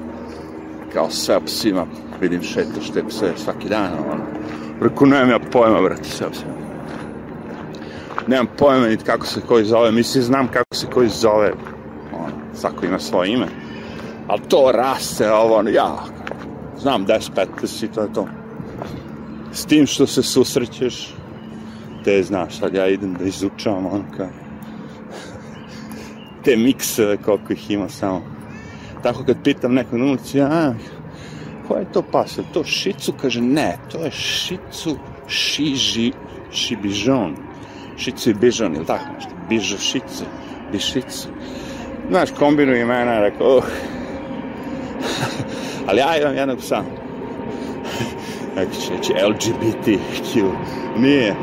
Kao 0.92 1.10
sve 1.10 1.36
o 1.36 1.40
psima, 1.40 1.86
vidim 2.20 2.42
šetaš 2.42 2.90
te 2.90 3.04
pse 3.08 3.32
svaki 3.36 3.68
dan, 3.68 3.92
ono. 3.92 4.24
Reku, 4.80 5.06
nemam 5.06 5.30
ja 5.30 5.38
pojma, 5.52 5.82
brate, 5.82 6.04
sve 6.04 6.26
o 6.26 6.30
psima. 6.30 6.55
Nemam 8.26 8.46
pojma 8.58 8.86
niti 8.86 9.04
kako 9.04 9.26
se 9.26 9.40
koji 9.48 9.64
zove, 9.64 9.92
mislim, 9.92 10.24
znam 10.24 10.48
kako 10.48 10.74
se 10.74 10.86
koji 10.94 11.08
zove, 11.08 11.52
svako 12.54 12.86
ima 12.86 12.98
svoje 12.98 13.32
ime. 13.32 13.46
Ali 14.26 14.42
to 14.48 14.72
raste, 14.72 15.32
ovo, 15.32 15.62
ja, 15.68 15.96
znam 16.78 17.06
10, 17.06 17.30
15 17.62 17.84
i 17.84 17.88
to 17.88 18.02
je 18.02 18.12
to. 18.12 18.28
S 19.52 19.66
tim 19.66 19.86
što 19.86 20.06
se 20.06 20.22
susrećeš, 20.22 21.14
te 22.04 22.22
znaš, 22.22 22.58
sad 22.58 22.74
ja 22.74 22.88
idem 22.88 23.14
da 23.14 23.24
izučavam, 23.24 23.86
ono 23.86 24.04
kao, 24.16 24.28
te 26.44 26.56
mikseve 26.56 27.16
koliko 27.16 27.52
ih 27.52 27.70
ima 27.70 27.88
samo. 27.88 28.22
Tako 29.02 29.24
kad 29.24 29.36
pitam 29.44 29.74
nekog 29.74 29.98
na 29.98 30.04
ulici, 30.04 30.40
a, 30.40 30.74
ko 31.68 31.76
je 31.76 31.92
to 31.92 32.02
pas? 32.02 32.38
Je 32.38 32.44
to 32.52 32.64
šicu? 32.64 33.12
Kaže, 33.22 33.40
ne, 33.40 33.78
to 33.92 33.98
je 33.98 34.10
šicu 34.10 34.96
šiži, 35.28 36.12
šibižon. 36.50 37.36
Šicu 37.96 38.30
i 38.30 38.34
bižon, 38.34 38.76
ili 38.76 38.86
tako 38.86 39.04
nešto? 39.14 39.30
Bižo 39.48 39.78
šicu, 39.78 40.24
bišicu 40.72 41.28
znaš, 42.08 42.30
kombinuju 42.38 42.80
imena, 42.80 43.20
rekao, 43.20 43.56
uh. 43.56 43.64
ali 45.88 45.98
ja 45.98 46.16
imam 46.20 46.36
jednog 46.36 46.58
psa. 46.58 46.76
Neko 48.56 48.72
će 48.72 48.92
reći 48.96 49.12
LGBTQ. 49.12 50.50
Nije. 50.98 51.30
Uh, 51.30 51.36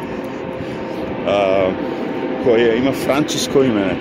koje 2.44 2.78
ima 2.78 2.92
francusko 2.92 3.64
ime. 3.64 3.96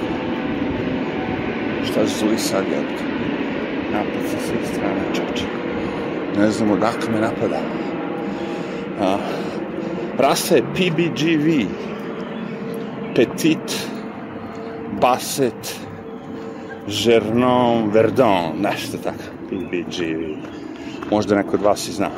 Šta 1.90 2.06
zuli 2.06 2.38
sad, 2.38 2.64
jebate? 2.64 3.04
Napad 3.92 4.30
sa 4.30 4.36
svih 4.46 4.68
strana, 4.72 5.00
čoče. 5.14 5.44
Ne 6.38 6.50
znam 6.50 6.70
odakle 6.70 7.10
me 7.12 7.20
napada. 7.20 7.60
Uh, 9.00 9.20
rasa 10.18 10.56
je 10.56 10.62
PBGV. 10.62 11.66
Petit 13.14 13.88
Basset 15.00 15.80
Žernon 16.88 17.90
Verdon, 17.90 18.60
nešto 18.60 18.98
tako, 18.98 19.22
PBG, 19.48 20.02
možda 21.10 21.36
neko 21.36 21.56
od 21.56 21.62
vas 21.62 21.88
i 21.88 21.92
zna. 21.92 22.10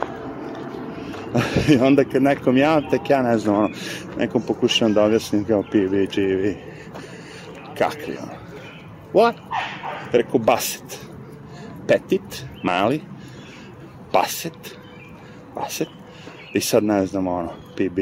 I 1.72 1.76
onda 1.76 2.04
kad 2.04 2.22
nekom 2.22 2.56
ja, 2.56 2.80
tek 2.90 3.10
ja 3.10 3.22
ne 3.22 3.38
znam, 3.38 3.56
ono, 3.56 3.68
nekom 4.18 4.42
pokušavam 4.42 4.94
da 4.94 5.04
objasnim 5.04 5.44
kao 5.44 5.62
PBG, 5.62 6.16
kakvi, 7.78 8.16
ono. 8.22 8.34
What? 9.12 9.34
Rekao 10.12 10.38
Bassett. 10.38 10.98
Petit, 11.88 12.44
mali, 12.62 13.00
Bassett, 14.12 14.76
Bassett, 15.54 15.90
i 16.52 16.60
sad 16.60 16.84
ne 16.84 17.06
znam, 17.06 17.26
ono, 17.26 17.52
PB, 17.76 17.98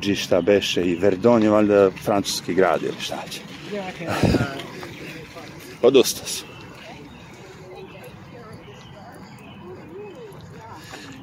G 0.00 0.14
šta 0.14 0.40
beše, 0.40 0.84
i 0.84 0.94
Verdon 0.94 1.42
je 1.42 1.50
valjda 1.50 1.90
francuski 2.04 2.54
grad 2.54 2.82
ili 2.82 3.00
šta 3.00 3.22
će 3.30 3.40
Odustao 5.82 6.26
sam. 6.26 6.48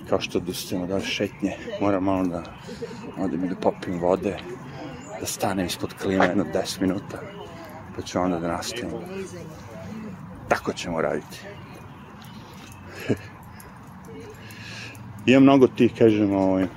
Kao 0.09 0.21
što 0.21 0.37
odustajem 0.37 0.83
od 0.83 0.91
ove 0.91 1.05
šetnje, 1.05 1.57
moram 1.81 2.03
malo 2.03 2.27
da 2.27 2.43
odem 3.17 3.47
da 3.47 3.55
popim 3.55 3.99
vode, 3.99 4.37
da 5.19 5.25
stanem 5.25 5.65
ispod 5.65 5.93
klime 6.01 6.25
jedno 6.25 6.45
10 6.53 6.81
minuta, 6.81 7.21
pa 7.95 8.01
ću 8.01 8.19
onda 8.19 8.39
da 8.39 8.47
nastavim. 8.47 8.91
Tako 10.49 10.73
ćemo 10.73 11.01
raditi. 11.01 11.39
Ima 15.25 15.39
mnogo 15.39 15.67
tih, 15.67 15.93
kažemo, 15.97 16.37
ovaj, 16.37 16.67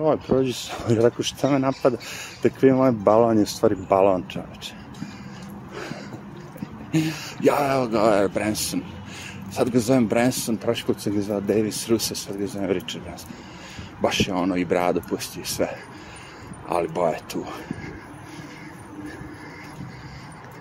Ovo, 0.00 0.16
prođi 0.26 0.52
se, 0.52 0.72
ja 0.88 1.02
rekao, 1.02 1.22
šta 1.22 1.50
me 1.50 1.58
napada? 1.58 1.96
Da 2.42 2.48
krijem 2.48 2.76
ovaj 2.76 2.92
balon, 2.92 3.38
je 3.38 3.46
stvari 3.46 3.76
balon, 3.88 4.24
čoveče. 4.28 4.74
Ja, 7.42 7.74
evo 7.74 7.86
ga, 7.86 8.02
ovaj 8.02 8.28
Branson. 8.28 8.82
Sad 9.52 9.70
ga 9.70 9.78
zovem 9.78 10.06
Branson, 10.08 10.56
prošli 10.56 10.86
put 10.86 11.00
sam 11.00 11.14
ga 11.14 11.20
zvao 11.20 11.40
Davis 11.40 11.88
Russo, 11.88 12.14
sad 12.14 12.36
ga 12.36 12.46
zovem 12.46 12.70
Richard 12.70 13.04
Branson. 13.04 13.30
Baš 14.02 14.28
je 14.28 14.34
ono 14.34 14.56
i 14.56 14.64
brado 14.64 15.00
pusti 15.08 15.40
i 15.40 15.44
sve. 15.44 15.68
Ali 16.68 16.88
boja 16.88 17.10
je 17.10 17.20
tu. 17.28 17.44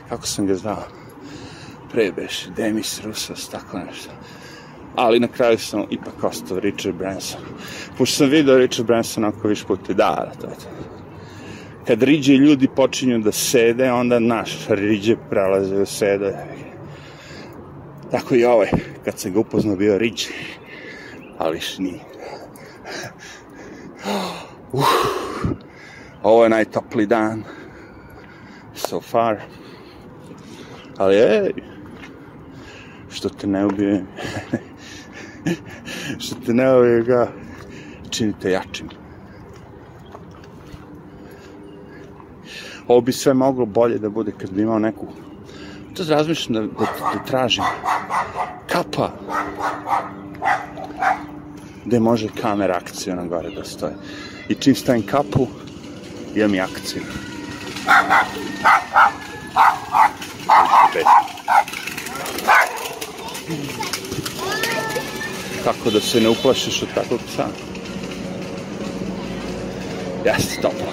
Kako 0.10 0.28
sam 0.28 0.48
ga 0.48 0.56
zvao? 0.56 0.84
Pre 1.92 2.12
Demis 2.56 3.02
Russos, 3.04 3.50
tako 3.50 3.80
nešto. 3.80 4.12
Ali 4.96 5.20
na 5.20 5.28
kraju 5.28 5.58
sam 5.58 5.84
ipak 5.90 6.24
ostao 6.24 6.60
Richard 6.60 6.96
Branson. 6.96 7.42
Pošto 7.98 8.16
sam 8.16 8.30
vidio 8.30 8.58
Richard 8.58 8.88
Branson 8.88 9.26
ako 9.26 9.48
viš 9.48 9.64
puti, 9.64 9.94
da, 9.94 10.32
to 10.42 10.48
je 10.48 10.54
to. 10.54 10.86
Kad 11.88 12.04
riđe 12.04 12.34
ljudi 12.34 12.68
počinju 12.76 13.20
da 13.20 13.32
sede, 13.32 13.92
onda 13.92 14.20
naš 14.20 14.68
riđe 14.70 15.16
prelaze 15.30 15.76
u 15.76 15.86
sede. 15.86 16.36
Tako 18.12 18.36
i 18.36 18.46
ovaj, 18.46 18.70
kad 19.06 19.20
sam 19.20 19.34
ga 19.34 19.40
upoznao 19.40 19.76
bio 19.76 19.98
riđe. 19.98 20.30
Ali 21.38 21.60
š 21.60 21.80
nije. 21.80 22.00
Uh, 24.74 24.84
ovo 26.24 26.44
je 26.44 26.50
najtopli 26.50 27.06
dan. 27.06 27.44
So 28.76 29.02
far. 29.02 29.38
Ali 30.98 31.16
ej, 31.16 31.52
što 33.10 33.30
te 33.30 33.48
ne 33.48 33.66
ubije, 33.66 34.06
što 36.20 36.54
ne 36.54 36.78
ubije 36.78 37.04
ga, 37.04 37.28
činite 38.10 38.52
jačim. 38.52 38.90
Ovo 42.88 43.02
bi 43.02 43.12
sve 43.12 43.34
moglo 43.34 43.66
bolje 43.66 43.98
da 43.98 44.10
bude 44.10 44.32
kad 44.32 44.52
bi 44.52 44.62
imao 44.62 44.80
neku 44.80 45.08
to 45.96 46.04
razmišljam 46.08 46.54
da, 46.54 46.62
da, 46.62 46.86
da 47.14 47.24
tražim 47.26 47.64
kapa 48.70 49.12
gde 51.86 52.00
može 52.00 52.28
kamera 52.42 52.76
akcija 52.76 53.16
na 53.16 53.26
gore 53.26 53.50
da 53.50 53.64
stoje. 53.64 53.94
I 54.50 54.56
čim 54.56 54.76
stavim 54.76 55.06
kapu, 55.06 55.48
imam 56.36 56.56
i 56.56 56.62
akciju. 56.62 57.04
Kako 65.66 65.90
da 65.90 66.00
se 66.00 66.22
ne 66.22 66.30
uplašiš 66.30 66.82
od 66.82 66.88
takvog 66.96 67.20
psa? 67.28 67.46
Jeste, 70.26 70.62
toplo. 70.62 70.88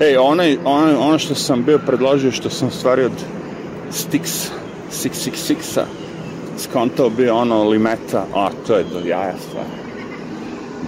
Ej, 0.00 0.16
onaj, 0.16 0.58
ono, 0.64 1.00
ono 1.00 1.18
što 1.18 1.34
sam 1.34 1.64
bio 1.64 1.78
predložio, 1.78 2.32
što 2.32 2.50
sam 2.50 2.70
stvari 2.70 3.04
od 3.04 3.12
Stix, 3.90 4.48
666-a, 4.92 5.84
skontao 6.58 7.10
bio 7.10 7.36
ono 7.36 7.68
limeta, 7.68 8.26
a 8.34 8.48
to 8.66 8.76
je 8.76 8.84
do 8.84 8.98
jaja 8.98 9.34
stvar. 9.48 9.64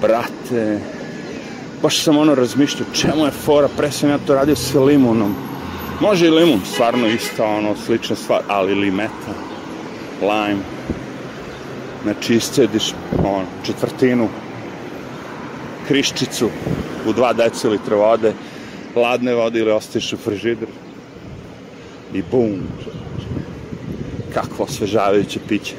Brate, 0.00 0.81
baš 1.83 2.02
sam 2.02 2.18
ono 2.18 2.35
razmišljao, 2.35 2.88
čemu 2.92 3.24
je 3.24 3.31
fora, 3.31 3.68
pre 3.76 3.90
sam 3.90 4.11
ja 4.11 4.18
to 4.26 4.35
radio 4.35 4.57
sa 4.57 4.81
limunom. 4.81 5.35
Može 6.00 6.26
i 6.26 6.31
limun, 6.31 6.61
stvarno 6.72 7.07
isto, 7.07 7.44
ono, 7.44 7.74
slična 7.87 8.16
stvar, 8.16 8.42
ali 8.48 8.74
limeta, 8.74 9.48
lime, 10.20 10.62
znači 12.02 12.35
iscediš, 12.35 12.94
ono, 13.18 13.44
četvrtinu, 13.66 14.28
kriščicu 15.88 16.50
u 17.07 17.12
2 17.12 17.37
decilitra 17.37 17.96
vode, 17.96 18.33
hladne 18.94 19.35
vode 19.35 19.59
ili 19.59 19.70
ostaviš 19.70 20.12
u 20.12 20.16
frižider 20.16 20.68
i 22.14 22.22
bum, 22.31 22.61
kakvo 24.35 24.64
osvežavajuće 24.64 25.40
piće. 25.48 25.74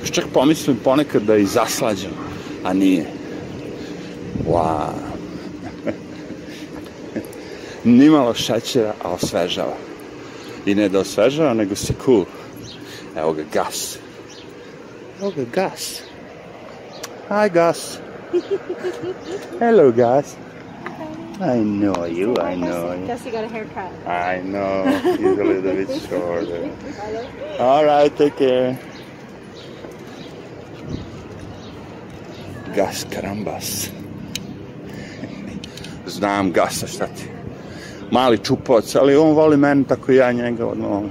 Još 0.00 0.10
čak 0.10 0.24
pomislim 0.34 0.76
ponekad 0.84 1.22
da 1.22 1.34
je 1.34 1.42
i 1.42 1.46
zaslađam, 1.46 2.12
a 2.64 2.72
nije. 2.72 3.06
Wow. 4.48 4.92
Nimalo 7.84 8.34
šećera, 8.34 8.94
a 9.02 9.08
osvežava. 9.08 9.76
I 10.66 10.74
ne 10.74 10.88
da 10.88 11.00
osvežava, 11.00 11.54
nego 11.54 11.76
si 11.76 11.94
cool. 12.04 12.24
Evo 13.16 13.32
ga 13.32 13.42
gas. 13.52 13.98
Evo 15.20 15.30
ga 15.30 15.44
gas. 15.52 16.02
Hi 17.28 17.48
Gus. 17.48 17.98
Hello 19.60 19.92
gas. 19.92 20.36
I 21.40 21.56
know 21.60 22.04
you, 22.04 22.36
I 22.36 22.54
know 22.54 22.92
you. 22.92 23.06
Jesse 23.06 23.30
got 23.30 23.44
a 23.44 23.48
haircut. 23.48 23.90
I 24.06 24.42
know, 24.42 24.84
he's 24.84 25.38
a 25.38 25.44
little 25.44 25.62
bit 25.62 25.88
shorter. 26.08 26.70
All 27.58 27.84
right, 27.84 28.14
take 28.14 28.36
care. 28.36 28.78
Gus, 32.76 33.06
karambas. 33.10 33.90
Znam 36.06 36.52
gasa 36.52 36.86
šta 36.86 37.06
ti. 37.06 37.24
Mali 38.10 38.38
čupovac, 38.38 38.96
ali 38.96 39.16
on 39.16 39.34
voli 39.34 39.56
mene 39.56 39.84
tako 39.88 40.12
i 40.12 40.16
ja 40.16 40.32
njega 40.32 40.66
odmah. 40.66 41.02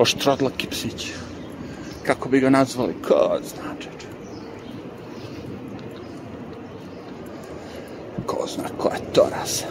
Oštrodlaki 0.00 0.66
psić. 0.66 1.12
Kako 2.06 2.28
bi 2.28 2.40
ga 2.40 2.50
nazvali? 2.50 2.94
Ko 3.08 3.38
zna, 3.42 3.74
čeče. 3.78 4.06
Ko 8.26 8.46
zna 8.46 8.64
koja 8.78 8.94
je 8.94 9.12
to 9.12 9.26
rasa. 9.30 9.66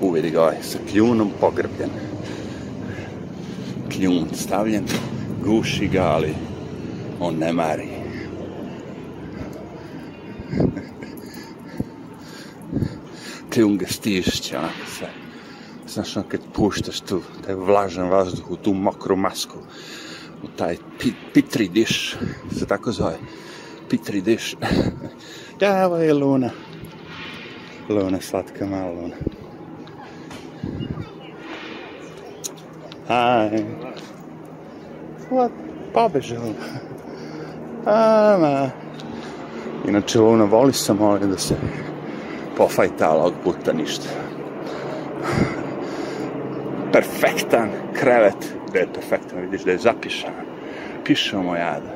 Uvidi 0.00 0.30
ga 0.30 0.42
ovaj 0.42 0.56
sa 0.62 0.78
kljunom 0.90 1.30
pogrbljen. 1.40 1.90
Kljun 3.92 4.28
stavljen, 4.34 4.84
guši 5.44 5.88
ga, 5.88 6.02
ali 6.02 6.34
on 7.20 7.38
ne 7.38 7.52
mari. 7.52 7.88
Kljun 13.54 13.76
ga 13.76 13.86
stišće, 13.86 14.58
onako 14.58 14.86
sve. 14.98 15.19
Znaš, 15.92 16.16
on 16.16 16.22
kad 16.28 16.40
puštaš 16.52 17.00
tu, 17.00 17.20
taj 17.46 17.54
vlažan 17.54 18.08
vazduh 18.08 18.50
u 18.50 18.56
tu 18.56 18.74
mokru 18.74 19.16
masku, 19.16 19.58
u 20.42 20.46
taj 20.56 20.76
pi, 20.98 21.12
pitri 21.34 21.68
diš, 21.68 22.16
se 22.58 22.66
tako 22.66 22.92
zove, 22.92 23.16
pitri 23.88 24.20
diš. 24.20 24.56
da, 25.60 25.86
ovo 25.86 25.96
je 25.96 26.14
Luna. 26.14 26.50
Luna, 27.88 28.20
slatka 28.20 28.66
mala 28.66 28.90
Luna. 28.90 29.16
Hi. 33.08 33.64
What? 35.30 35.50
Pobeže 35.92 36.38
Luna. 36.38 36.66
Ama. 37.86 38.70
Inače, 39.88 40.18
Luna 40.18 40.44
voli 40.44 40.72
samo 40.72 41.06
ovdje 41.06 41.28
da 41.28 41.38
se 41.38 41.56
pofajta, 42.56 43.10
ali 43.10 43.20
ovog 43.20 43.34
puta 43.44 43.72
ništa. 43.72 44.29
Perfektan 46.92 47.70
krevet. 47.94 48.54
Da 48.72 48.78
je 48.78 48.92
perfektan, 48.94 49.40
vidiš 49.40 49.62
da 49.62 49.70
je 49.70 49.78
zapišan. 49.78 50.30
Pišao 51.04 51.42
moj 51.42 51.58
jada. 51.58 51.94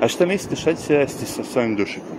A 0.00 0.08
šta 0.08 0.26
mislite, 0.26 0.56
šta 0.56 0.74
će 0.74 0.80
se 0.80 0.98
desiti 0.98 1.26
sa 1.26 1.44
svojim 1.44 1.76
dušikom? 1.76 2.18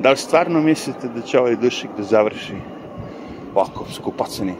Da 0.00 0.10
li 0.10 0.16
stvarno 0.16 0.60
mislite 0.60 1.08
da 1.08 1.22
će 1.22 1.38
ovaj 1.38 1.56
dušik 1.56 1.90
da 1.96 2.02
završi 2.02 2.54
ovako 3.54 3.86
skupaceni 3.92 4.54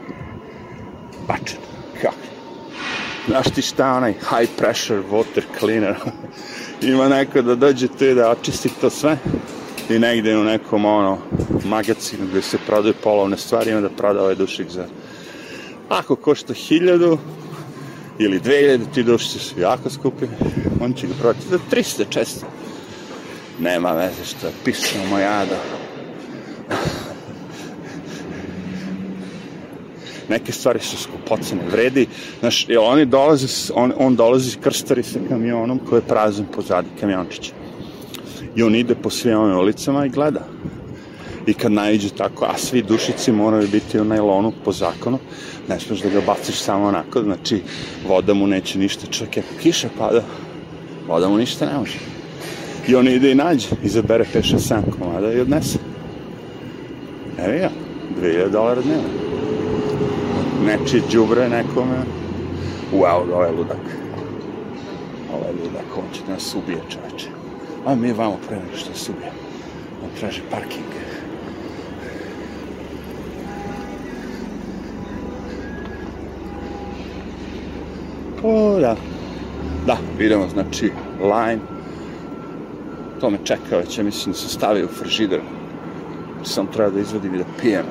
bačen? 1.27 1.59
Kako? 2.01 2.15
Znaš 3.27 3.45
ti 3.55 3.61
šta 3.61 3.93
onaj 3.93 4.13
high 4.13 4.51
pressure 4.57 5.01
water 5.11 5.43
cleaner? 5.59 5.95
Ima 6.81 7.07
neko 7.07 7.41
da 7.41 7.55
dođe 7.55 7.87
tu 7.87 8.05
i 8.05 8.15
da 8.15 8.29
očisti 8.29 8.69
to 8.81 8.89
sve 8.89 9.17
i 9.89 9.99
negde 9.99 10.37
u 10.37 10.43
nekom 10.43 10.85
ono 10.85 11.17
magazinu 11.65 12.27
gde 12.31 12.41
se 12.41 12.57
prodaju 12.67 12.93
polovne 13.03 13.37
stvari 13.37 13.71
ima 13.71 13.81
da 13.81 13.89
proda 13.89 14.21
ovaj 14.21 14.35
dušik 14.35 14.69
za 14.69 14.85
ako 15.89 16.15
košta 16.15 16.53
hiljadu 16.53 17.17
ili 18.19 18.39
2000, 18.39 18.79
ti 18.93 19.03
dušice 19.03 19.39
su 19.39 19.59
jako 19.59 19.89
skupi, 19.89 20.25
on 20.81 20.93
će 20.93 21.07
ga 21.07 21.13
prodati 21.19 21.47
za 21.49 21.59
300 21.71 22.03
često. 22.09 22.45
Nema 23.59 23.91
veze 23.91 24.25
što 24.25 24.47
je 24.47 24.53
pisano 24.65 25.05
mojada. 25.09 25.55
Neke 30.29 30.51
stvari 30.51 30.79
su 30.79 30.97
skupocene, 30.97 31.61
vredi, 31.71 32.07
znaš, 32.39 32.67
oni 32.79 33.05
dolaze, 33.05 33.47
on, 33.75 33.93
on 33.97 34.15
dolazi 34.15 34.57
krstari 34.57 35.03
sa 35.03 35.19
kamionom 35.29 35.79
koji 35.89 35.97
je 35.97 36.07
prazan 36.07 36.45
pozadi 36.55 36.87
kamiončića. 36.99 37.51
I 38.55 38.63
on 38.63 38.75
ide 38.75 38.95
po 38.95 39.09
svim 39.09 39.37
ovim 39.37 39.57
ulicama 39.57 40.05
i 40.05 40.09
gleda. 40.09 40.47
I 41.47 41.53
kad 41.53 41.71
naiđe 41.71 42.09
tako, 42.09 42.45
a 42.45 42.57
svi 42.57 42.81
dušici 42.81 43.31
moraju 43.31 43.67
biti 43.67 43.99
u 43.99 44.03
najlonu 44.03 44.53
po 44.65 44.71
zakonu, 44.71 45.19
ne 45.69 45.79
smeš 45.79 46.01
da 46.01 46.09
ga 46.09 46.21
baciš 46.21 46.55
samo 46.55 46.85
onako, 46.85 47.21
znači 47.21 47.61
voda 48.07 48.33
mu 48.33 48.47
neće 48.47 48.79
ništa, 48.79 49.07
čak 49.07 49.37
ako 49.37 49.61
kiša 49.61 49.89
pada, 49.97 50.23
voda 51.07 51.29
mu 51.29 51.37
ništa 51.37 51.65
ne 51.65 51.77
može. 51.77 51.97
I 52.87 52.95
on 52.95 53.07
ide 53.07 53.31
i 53.31 53.35
nađe, 53.35 53.67
izabere 53.83 54.25
5-6-7 54.33 54.81
komada 54.99 55.33
i 55.33 55.39
odnese. 55.39 55.79
Evo 57.37 57.53
ja, 57.53 57.69
2000 58.21 58.49
dolara 58.49 58.81
dnevno. 58.81 59.09
Nečije 60.65 61.03
džubre 61.09 61.49
nekome. 61.49 61.97
Wow, 62.93 63.33
ovo 63.33 63.43
je 63.43 63.51
ludak. 63.51 63.85
Ovo 65.33 65.45
je 65.45 65.51
ludak, 65.51 65.97
on 65.97 66.03
će 66.13 66.21
da 66.27 66.33
nas 66.33 66.55
ubije 66.55 66.79
čoveče. 66.89 67.27
A 67.85 67.95
mi 67.95 68.13
vamo 68.13 68.37
pre 68.47 68.57
nego 68.57 68.77
što 68.77 68.89
nas 68.89 69.09
ubije. 69.09 69.31
On 70.03 70.09
traži 70.19 70.41
parking. 70.51 71.08
Da. 78.79 78.95
Da, 79.85 79.97
idemo, 80.19 80.47
znači, 80.47 80.91
line. 81.21 81.59
To 83.19 83.29
me 83.29 83.37
čeka 83.43 83.77
već, 83.77 83.97
ja 83.97 84.03
mislim 84.03 84.33
da 84.33 84.39
se 84.39 84.49
stavi 84.49 84.83
u 84.83 84.87
frižider. 84.87 85.41
Sam 86.43 86.67
treba 86.67 86.89
da 86.89 86.99
izvadim 86.99 87.35
i 87.35 87.37
da 87.37 87.43
pijem. 87.61 87.85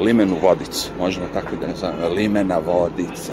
Limenu 0.00 0.36
vodicu, 0.42 0.90
možemo 0.98 1.26
tako 1.34 1.56
da 1.60 1.66
ne 1.66 1.74
zovemo. 1.76 2.14
Limena 2.14 2.58
vodica. 2.58 3.32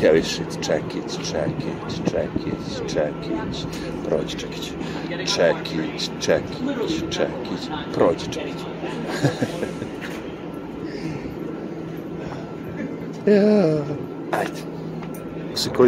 Heavy 0.00 0.22
shit, 0.22 0.52
Čekić, 0.66 1.12
Čekić, 1.16 2.00
Čekić, 2.10 2.92
Čekić, 2.92 3.64
prođi 4.08 4.38
Čekić, 4.38 4.72
Čekić, 5.08 6.10
Čekić, 6.20 7.00
Čekić, 7.10 7.68
prođi 7.94 8.24
Čekić. 8.32 8.60
Ajde. 14.32 14.73
Se 15.56 15.70
koji 15.70 15.82